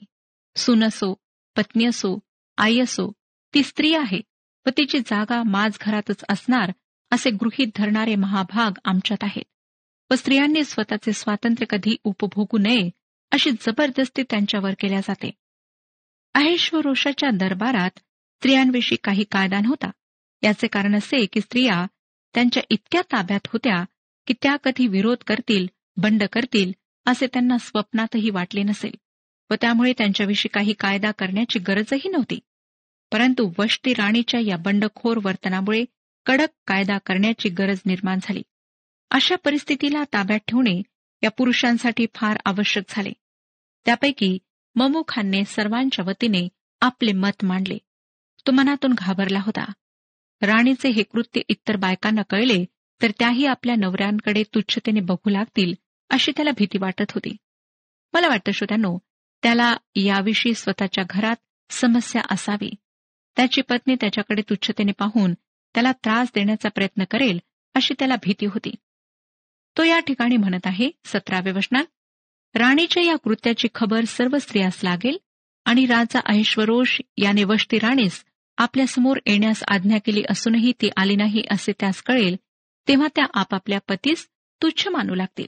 सून 0.55 0.83
असो 0.83 1.15
पत्नी 1.57 1.85
असो 1.85 2.19
आई 2.57 2.79
असो 2.79 3.11
ती 3.53 3.63
स्त्री 3.63 3.93
आहे 3.93 4.21
व 4.65 4.69
तिची 4.69 4.99
जागा 4.99 5.43
माझ 5.43 5.77
घरातच 5.81 6.23
असणार 6.29 6.71
असे 7.11 7.29
गृहीत 7.29 7.67
धरणारे 7.75 8.15
महाभाग 8.15 8.71
आमच्यात 8.85 9.23
आहेत. 9.23 9.43
व 10.11 10.15
स्त्रियांनी 10.15 10.63
स्वतःचे 10.63 11.13
स्वातंत्र्य 11.13 11.65
कधी 11.69 11.95
उपभोगू 12.03 12.57
नये 12.57 12.89
अशी 13.31 13.51
जबरदस्ती 13.51 14.23
त्यांच्यावर 14.23 14.73
केल्या 14.79 14.99
जाते. 14.99 15.31
अहेश्वरोषाच्या 16.33 17.29
दरबारात 17.29 17.99
स्त्रियांविषयी 17.99 18.97
काही 19.03 19.23
कायदा 19.23 19.59
नव्हता 19.59 19.89
याचे 20.43 20.67
कारण 20.67 20.95
असे 20.95 21.25
की 21.25 21.41
स्त्रिया 21.41 21.85
त्यांच्या 22.33 22.63
इतक्या 22.69 23.01
ताब्यात 23.01 23.47
होत्या 23.53 23.83
की 24.27 24.33
त्या 24.41 24.55
कधी 24.55 24.87
विरोध 24.87 25.17
करतील 25.27 25.67
बंड 25.97 26.23
करतील 26.23 26.71
असे 27.05 27.27
त्यांना 27.27 27.57
स्वप्नातही 27.57 28.29
वाटले 28.29 28.63
नसेल 28.63 28.95
व 29.49 29.55
त्यामुळे 29.61 29.93
त्यांच्याविषयी 29.97 30.49
काही 30.49 30.73
कायदा 30.73 31.11
करण्याची 31.11 31.59
गरजही 31.59 32.09
नव्हती. 32.09 32.39
परंतु 33.11 33.51
वष्टी 33.57 33.93
राणीच्या 33.93 34.39
या 34.39 34.57
बंडखोर 34.57 35.19
वर्तनामुळे 35.23 35.85
कडक 36.25 36.47
कायदा 36.67 36.97
करण्याची 36.97 37.49
गरज 37.49 37.79
निर्माण 37.85 38.19
झाली. 38.23 38.41
अशा 39.11 39.35
परिस्थितीला 39.35 40.03
ताब्यात 40.13 40.39
ठेवणे 40.47 40.81
या 41.23 41.31
पुरुषांसाठी 41.31 42.05
फार 42.15 42.37
आवश्यक 42.45 42.83
झाले. 42.89 43.11
त्यापैकी 43.85 44.37
ममू 44.75 45.03
खानने 45.07 45.45
सर्वांच्या 45.45 46.05
वतीने 46.05 46.47
आपले 46.81 47.11
मत 47.11 47.45
मांडले. 47.45 47.77
तो 48.47 48.51
मनातून 48.51 48.93
घाबरला 48.97 49.39
होता. 49.39 49.71
राणीचे 50.41 50.89
हे 50.89 51.03
कृत्य 51.03 51.41
इतर 51.47 51.75
बायकांना 51.75 52.21
कळले 52.21 52.65
तर 53.01 53.11
त्याही 53.19 53.45
आपल्या 53.45 53.75
नवऱ्यांकडे 53.75 54.43
तुच्छतेने 54.43 54.99
बघू 54.99 55.29
लागतील 55.29 55.73
अशी 56.09 56.31
त्याला 56.31 56.51
भीती 56.51 56.77
वाटत 56.77 57.11
होती. 57.11 57.35
मला 58.13 58.27
वाटतं 58.27 58.51
श्रोत्यानो 58.51 58.97
त्याला 59.43 59.77
याविषयी 59.95 60.53
स्वतःच्या 60.53 61.03
घरात 61.09 61.35
समस्या 61.69 62.21
असावी. 62.31 62.75
त्याची 63.35 63.61
पत्नी 63.61 63.95
त्याच्याकडे 63.95 64.41
तुच्छतेने 64.41 64.91
पाहून 64.91 65.33
त्याला 65.73 65.91
त्रास 65.91 66.27
देण्याचा 66.35 66.69
प्रयत्न 66.69 67.03
करेल 67.11 67.39
अशी 67.73 67.93
त्याला 67.99 68.15
भीती 68.15 68.45
होती. 68.45 68.75
तो 69.77 69.83
या 69.83 69.99
ठिकाणी 69.99 70.37
म्हणत 70.37 70.65
आहे 70.65 70.91
सतराव्या 71.05 71.53
वचनात 71.53 71.85
राणीच्या 72.55 73.03
या 73.03 73.15
कृत्याची 73.15 73.67
खबर 73.75 74.03
सर्व 74.03 74.37
स्त्रियास 74.37 74.83
लागेल 74.83 75.17
आणि 75.65 75.85
राजा 75.85 76.19
ऐश्वरोष 76.25 77.01
याने 77.17 77.43
वष्टी 77.43 77.79
राणीस 77.79 78.25
आपल्यासमोर 78.57 79.17
येण्यास 79.25 79.63
आज्ञा 79.67 79.97
केली 80.05 80.23
असूनही 80.29 80.73
ती 80.81 80.89
आली 80.97 81.15
नाही 81.15 81.43
असे 81.51 81.71
त्यास 81.71 82.01
कळेल 82.03 82.35
तेव्हा 82.87 83.07
त्या 83.15 83.25
आपापल्या 83.33 83.79
पतीस 83.89 84.27
तुच्छ 84.61 84.87
मानू 84.87 85.15
लागतील. 85.15 85.45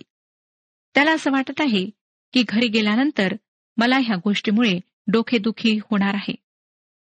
त्याला 0.96 1.12
असं 1.12 1.32
वाटत 1.32 1.62
आहे 1.62 1.90
की 2.34 2.44
घरी 2.50 2.68
गेल्यानंतर 2.68 3.34
मला 3.78 3.98
ह्या 3.98 4.16
गोष्टीमुळे 4.16 4.80
डोकेदुखी 5.08 5.78
होणार 5.78 6.14
आहे. 6.14 6.36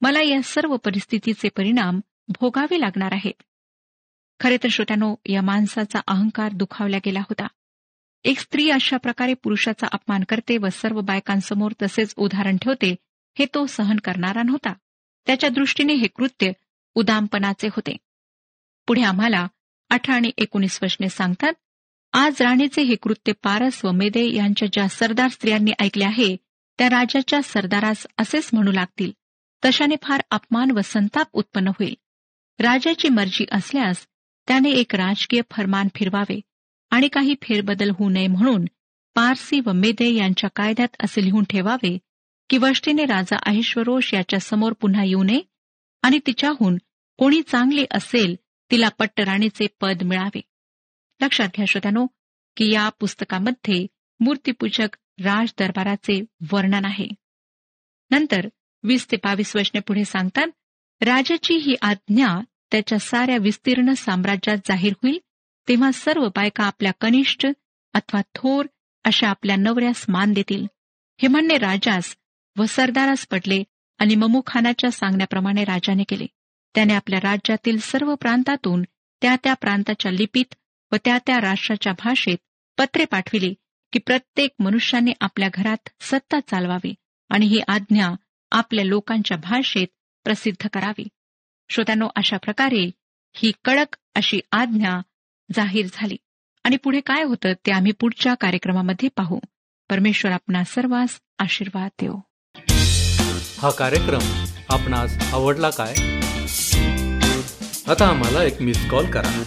मला 0.02 0.22
या 0.22 0.42
सर्व 0.42 0.78
परिस्थितीचे 0.78 1.50
परिणाम 1.50 2.00
भोगावे 2.28 2.80
लागणार 2.80 3.10
आहेत. 3.12 3.44
खरे 4.40 4.58
तर 4.58 4.68
श्रोत्यानो 4.68 5.16
या 5.26 5.42
माणसाचा 5.42 6.00
अहंकार 6.08 6.52
दुखावला 6.52 6.98
गेला 7.06 7.20
होता. 7.20 7.48
एक 8.24 8.40
स्त्री 8.40 8.70
अशा 8.70 8.98
प्रकारे 8.98 9.34
पुरुषाचा 9.34 9.88
अपमान 9.92 10.24
करते 10.30 10.58
व 10.58 10.68
सर्व 10.72 11.02
बायकांसमोर 11.02 11.72
तसेच 11.82 12.14
उदाहरण 12.18 12.58
ठेवते 12.58 12.96
हे 13.40 13.46
तो 13.54 13.66
सहन 13.66 13.96
करणारा 13.98 14.44
नव्हता. 14.44 14.74
त्याच्या 15.26 15.50
दृष्टीने 15.50 15.94
हे 15.94 16.08
कृत्य 16.08 16.52
उदामपणाचे 16.96 17.68
होते. 17.68 17.98
पुढे 18.88 19.02
आम्हाला 19.02 19.48
अठरा 19.90 20.16
आणि 20.16 20.32
एकोणीस 20.38 20.80
वर्षने 20.82 21.10
सांगतात 21.10 21.54
आज 22.14 22.34
राणीचे 22.42 22.82
हे 22.82 22.96
कृत्य 22.96 23.32
पारस 23.32 23.86
व 23.86 23.92
मेदे 23.92 24.36
यांच्या 24.36 24.68
ज्या 24.74 24.88
सरदार 24.88 25.28
स्त्रियांनी 25.28 25.72
ऐकले 25.80 26.06
आहे 26.06 26.38
त्या 26.78 26.90
राजाच्या 26.90 27.42
सरदारास 27.42 28.08
असेच 28.18 28.50
म्हणू 28.54 28.72
लागतील. 28.72 29.12
तशाने 29.66 29.96
फार 30.02 30.22
अपमान 30.32 30.72
व 30.72 30.80
संताप 30.84 31.28
उत्पन्न 31.34 31.68
होईल. 31.68 31.94
राजाची 32.60 33.10
मर्जी 33.10 33.46
असल्यास 33.52 34.08
त्याने 34.50 34.70
एक 34.70 34.96
राजकीय 34.96 35.42
फरमान 35.52 35.88
फिरवावे 35.96 36.42
आणि 36.90 37.08
काही 37.08 37.36
फेरबदल 37.42 37.90
होऊ 37.90 38.10
नये 38.10 38.28
म्हणून 38.28 38.66
पारसी 39.16 39.60
व 39.66 39.72
मेदे 39.72 40.14
यांच्या 40.14 40.50
कायद्यात 40.56 40.96
असे 41.00 41.26
लिहून 41.26 41.44
ठेवावे 41.44 41.98
की 42.50 42.58
वष्टीने 42.58 43.06
राजा 43.06 43.38
अहिश्वरोष 43.46 44.14
याच्या 44.14 44.40
समोर 44.40 44.74
पुन्हा 44.74 45.04
येऊ 45.04 45.24
नये 45.24 45.42
आणि 46.02 46.20
तिच्याहून 46.26 46.78
कोणी 47.18 47.42
चांगली 47.42 47.86
असेल 47.92 48.36
तिला 48.72 48.90
पट्टराणीचे 48.90 49.68
पद 49.82 50.04
मिळावे. 50.04 50.42
लक्षात 51.22 51.48
घ्या 51.56 51.66
श्रोत्यानो 51.66 52.08
की 52.58 52.74
या 52.74 52.90
पुस्तकामध्ये 52.90 53.88
मूर्तीपूजक 54.20 54.98
राज 55.24 55.54
दरबाराचे 55.60 56.26
वर्णन 56.52 56.86
आहे. 56.86 57.08
नंतर 58.12 58.48
वीस 58.84 59.12
ते 59.12 59.18
बावीस 59.18 59.56
वचने 59.56 59.80
पुढे 59.80 60.06
सांगतात 60.06 60.48
राजाची 61.02 61.54
ही 61.54 61.76
आज्ञा 61.82 62.40
त्याच्या 62.72 63.00
साऱ्या 63.00 63.38
विस्तीर्ण 63.38 63.94
साम्राज्यात 63.94 64.58
जाहीर 64.66 64.94
होईल 65.04 65.20
तेव्हा 65.68 65.92
सर्व 65.92 66.28
बायका 66.28 66.64
आपल्या 66.64 66.92
कनिष्ठ 67.02 67.46
अथवा 67.94 68.22
थोर 68.36 68.66
अशा 69.04 69.28
आपल्या 69.28 69.56
नवऱ्यास 69.56 70.06
मान 70.10 70.34
देतील. 70.34 70.66
हे 71.22 71.28
म्हणणे 71.28 71.58
राजास 71.58 72.16
व 72.58 72.66
सरदारास 72.66 73.28
पडले 73.28 73.64
आणि 73.98 74.16
ममुखानाच्या 74.16 74.92
सांगण्याप्रमाणे 74.92 75.64
राजाने 75.64 76.04
केले. 76.04 76.26
त्याने 76.76 76.94
आपल्या 76.94 77.20
राज्यातील 77.20 77.78
सर्व 77.78 78.16
प्रांतातून 78.16 78.82
त्या 79.22 79.36
त्या 79.44 79.54
प्रांताच्या 79.54 80.12
लिपीत 80.12 80.56
व 80.92 80.96
त्या 81.06 81.18
त्या 81.18 81.42
राष्ट्राच्या 81.42 81.94
भाषेत 81.94 82.38
पत्रे 82.78 83.06
पाठविली 83.06 83.54
की 83.94 84.00
प्रत्येक 84.00 84.52
मनुष्याने 84.60 85.12
आपल्या 85.22 85.50
घरात 85.54 85.90
सत्ता 86.02 86.40
चालवावी 86.40 86.94
आणि 87.30 87.46
ही 87.46 87.60
आज्ञा 87.68 88.10
आपल्या 88.52 88.86
लोकांच्या 88.86 89.38
भाषेत 89.38 89.88
प्रसिद्ध 90.24 90.68
करावी. 90.74 91.08
श्रोत्यानो 91.72 92.08
अशा 92.16 92.38
प्रकारे 92.38 92.92
ही 93.36 93.52
कडक 93.66 93.96
अशी 94.16 94.40
आज्ञा 94.52 95.00
जाहीर 95.56 95.86
झाली. 95.94 96.18
आणि 96.64 96.78
पुढे 96.78 97.00
काय 97.00 97.24
होतं 97.24 97.54
ते 97.54 97.72
आम्ही 97.72 97.92
पुढच्या 97.92 98.34
कार्यक्रमामध्ये 98.34 99.10
पाहू. 99.10 99.40
परमेश्वर 99.90 100.32
आपणा 100.32 100.64
सर्वांस 100.64 101.20
आशीर्वाद 101.40 101.90
देऊ 102.02 102.16
हा 103.60 103.70
कार्यक्रम 103.70 104.44
आपणास 104.70 105.34
आवडला 105.34 105.70
काय? 105.70 105.94
आता 107.92 108.08
आम्हाला 108.08 108.44
एक 108.44 108.62
मिस 108.62 108.90
कॉल 108.90 109.12
करा. 109.12 109.44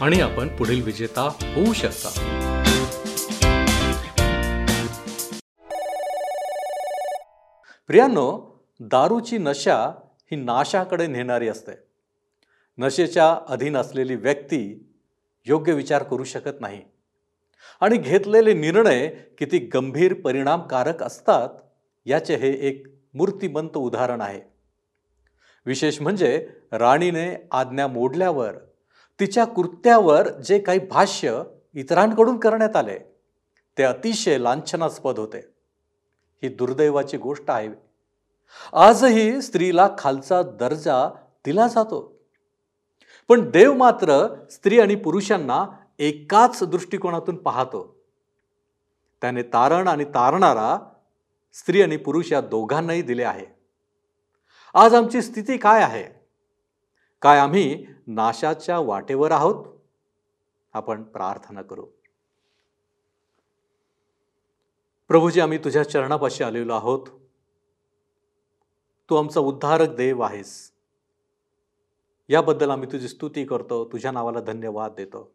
आणि 0.00 0.20
आपण 0.20 0.56
पुढील 0.56 0.82
विजेता 0.82 1.22
होऊ 1.54 1.72
शकता. 1.72 2.42
प्रियांनो 7.86 8.55
दारूची 8.80 9.38
नशा 9.38 9.76
ही 10.30 10.36
नाशाकडे 10.36 11.06
नेणारी 11.06 11.48
असते. 11.48 11.72
नशेच्या 12.78 13.38
अधीन 13.48 13.76
असलेली 13.76 14.14
व्यक्ती 14.14 14.92
योग्य 15.46 15.72
विचार 15.72 16.02
करू 16.02 16.24
शकत 16.24 16.60
नाही. 16.60 16.82
आणि 17.80 17.96
घेतलेले 17.96 18.52
निर्णय 18.52 19.08
किती 19.38 19.58
गंभीर 19.58 20.14
परिणामकारक 20.14 21.02
असतात 21.02 21.48
याचे 22.06 22.36
हे 22.36 22.48
एक 22.48 22.86
मूर्तिमंत 23.14 23.76
उदाहरण 23.76 24.20
आहे. 24.20 24.40
विशेष 25.66 26.00
म्हणजे 26.00 26.48
राणीने 26.72 27.48
आज्ञा 27.50 27.86
मोडल्यावर 27.86 28.52
तिच्या 29.20 29.44
कृत्यावर 29.44 30.28
जे 30.28 30.58
काही 30.58 30.78
भाष्य 30.78 31.42
इतरांकडून 31.74 32.38
करण्यात 32.38 32.76
आले 32.76 32.98
ते 33.78 33.82
अतिशय 33.82 34.38
लांछनास्पद 34.38 35.18
होते. 35.18 35.38
ही 36.42 36.48
दुर्दैवाची 36.48 37.16
गोष्ट 37.16 37.50
आहे 37.50 37.85
आजही 38.72 39.42
स्त्रीला 39.42 39.88
खालचा 39.98 40.42
दर्जा 40.42 41.08
दिला 41.44 41.68
जातो. 41.68 42.20
पण 43.28 43.50
देव 43.50 43.74
मात्र 43.74 44.34
स्त्री 44.50 44.80
आणि 44.80 44.94
पुरुषांना 44.94 45.66
एकाच 45.98 46.62
दृष्टिकोनातून 46.62 47.36
पाहतो. 47.36 47.96
त्याने 49.20 49.42
तारण 49.42 49.88
आणि 49.88 50.04
तारणारा 50.04 50.78
स्त्री 51.52 51.82
आणि 51.82 51.96
पुरुष 51.96 52.32
या 52.32 52.40
दोघांनाही 52.40 53.02
दिले 53.02 53.24
आहे. 53.24 53.46
आज 54.74 54.94
आमची 54.94 55.22
स्थिती 55.22 55.56
काय 55.56 55.82
आहे? 55.82 56.04
काय 57.22 57.38
आम्ही 57.38 57.86
नाशाच्या 58.06 58.78
वाटेवर 58.78 59.30
आहोत? 59.30 59.66
आपण 60.72 61.02
प्रार्थना 61.02 61.62
करू. 61.62 61.86
प्रभूजी 65.08 65.40
आम्ही 65.40 65.58
तुझ्या 65.58 65.90
चरणापाशी 65.90 66.44
आलेलो 66.44 66.74
आहोत. 66.74 67.06
तू 69.10 69.16
आमचा 69.16 69.40
उद्धारक 69.40 69.88
देव 69.88 70.20
आहेस. 70.20 70.72
याबद्दल 72.28 72.70
आम्ही 72.70 72.92
तुझी 72.92 73.08
स्तुती 73.08 73.44
करतो 73.44 73.84
तुझ्या 73.84 74.10
नावाला 74.10 74.40
धन्यवाद 74.40 74.92
देतो. 74.96 75.32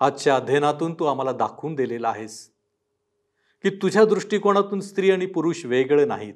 आजच्या 0.00 0.36
अध्ययनातून 0.36 0.94
तू 0.94 1.04
आम्हाला 1.04 1.32
दाखवून 1.32 1.74
दिलेला 1.74 2.08
आहेस 2.08 2.50
की 3.62 3.70
तुझ्या 3.70 4.04
दृष्टिकोनातून 4.04 4.80
स्त्री 4.80 5.10
आणि 5.10 5.26
पुरुष 5.26 5.64
वेगळे 5.64 6.04
नाहीत. 6.04 6.34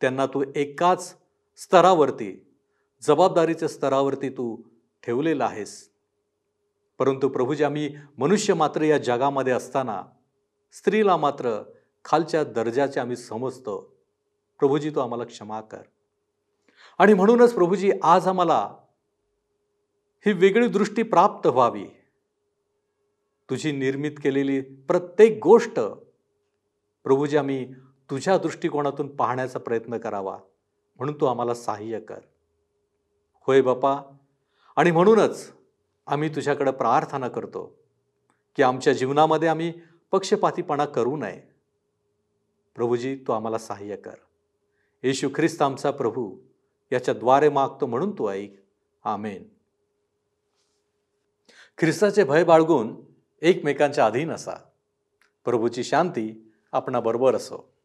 त्यांना 0.00 0.26
तू 0.26 0.44
एकाच 0.56 1.16
स्तरावरती 1.56 2.46
जबाबदारीच्या 3.02 3.68
स्तरावरती 3.68 4.30
तू 4.30 4.56
ठेवलेला 5.02 5.44
आहेस. 5.44 5.90
परंतु 6.98 7.28
प्रभूजी 7.28 7.64
आम्ही 7.64 7.96
मनुष्य 8.18 8.54
मात्र 8.54 8.82
या 8.82 8.98
जगामध्ये 8.98 9.52
असताना 9.52 10.02
स्त्रीला 10.72 11.16
मात्र 11.16 11.62
खालच्या 12.04 12.44
दर्जाचे 12.44 13.00
आम्ही 13.00 13.16
समजतो. 13.16 13.97
प्रभूजी 14.58 14.90
तू 14.90 15.00
आम्हाला 15.00 15.24
क्षमा 15.24 15.60
कर. 15.60 15.82
आणि 16.98 17.14
म्हणूनच 17.14 17.54
प्रभूजी 17.54 17.92
आज 18.02 18.26
आम्हाला 18.26 18.74
ही 20.26 20.32
वेगळी 20.32 20.68
दृष्टी 20.68 21.02
प्राप्त 21.02 21.46
व्हावी. 21.46 21.86
तुझी 23.50 23.72
निर्मित 23.72 24.12
केलेली 24.22 24.60
प्रत्येक 24.60 25.40
गोष्ट 25.42 25.80
प्रभूजी 27.04 27.36
आम्ही 27.36 27.74
तुझ्या 28.10 28.38
दृष्टिकोनातून 28.38 29.16
पाहण्याचा 29.16 29.58
प्रयत्न 29.58 29.98
करावा. 29.98 30.38
म्हणून 30.96 31.20
तू 31.20 31.26
आम्हाला 31.26 31.54
सहाय्य 31.54 32.00
कर. 32.00 32.20
होय 33.46 33.60
बापा. 33.60 33.96
आणि 34.76 34.90
म्हणूनच 34.90 35.52
आम्ही 36.06 36.28
तुझ्याकडं 36.28 36.70
प्रार्थना 36.70 37.28
करतो 37.28 37.78
की 38.56 38.62
आमच्या 38.62 38.92
जीवनामध्ये 38.92 39.48
आम्ही 39.48 39.72
पक्षपातीपणा 40.10 40.84
करू 40.84 41.16
नये. 41.16 41.42
प्रभूजी 42.74 43.16
तू 43.26 43.32
आम्हाला 43.32 43.58
सहाय्य 43.58 43.96
कर. 43.96 44.14
येशू 45.02 45.28
ख्रिस्त 45.34 45.62
आमचा 45.62 45.90
प्रभू 45.90 46.36
याच्याद्वारे 46.92 47.48
मागतो 47.48 47.86
म्हणून 47.86 48.10
तू 48.18 48.28
ऐक. 48.28 48.54
आमेन. 49.04 49.48
ख्रिस्ताचे 51.78 52.24
भय 52.24 52.44
बाळगून 52.44 52.96
एकमेकांच्या 53.42 54.06
अधीन 54.06 54.30
असा. 54.30 54.54
प्रभूची 55.44 55.84
शांती 55.84 56.52
आपणाबरोबर 56.72 57.34
असो. 57.34 57.77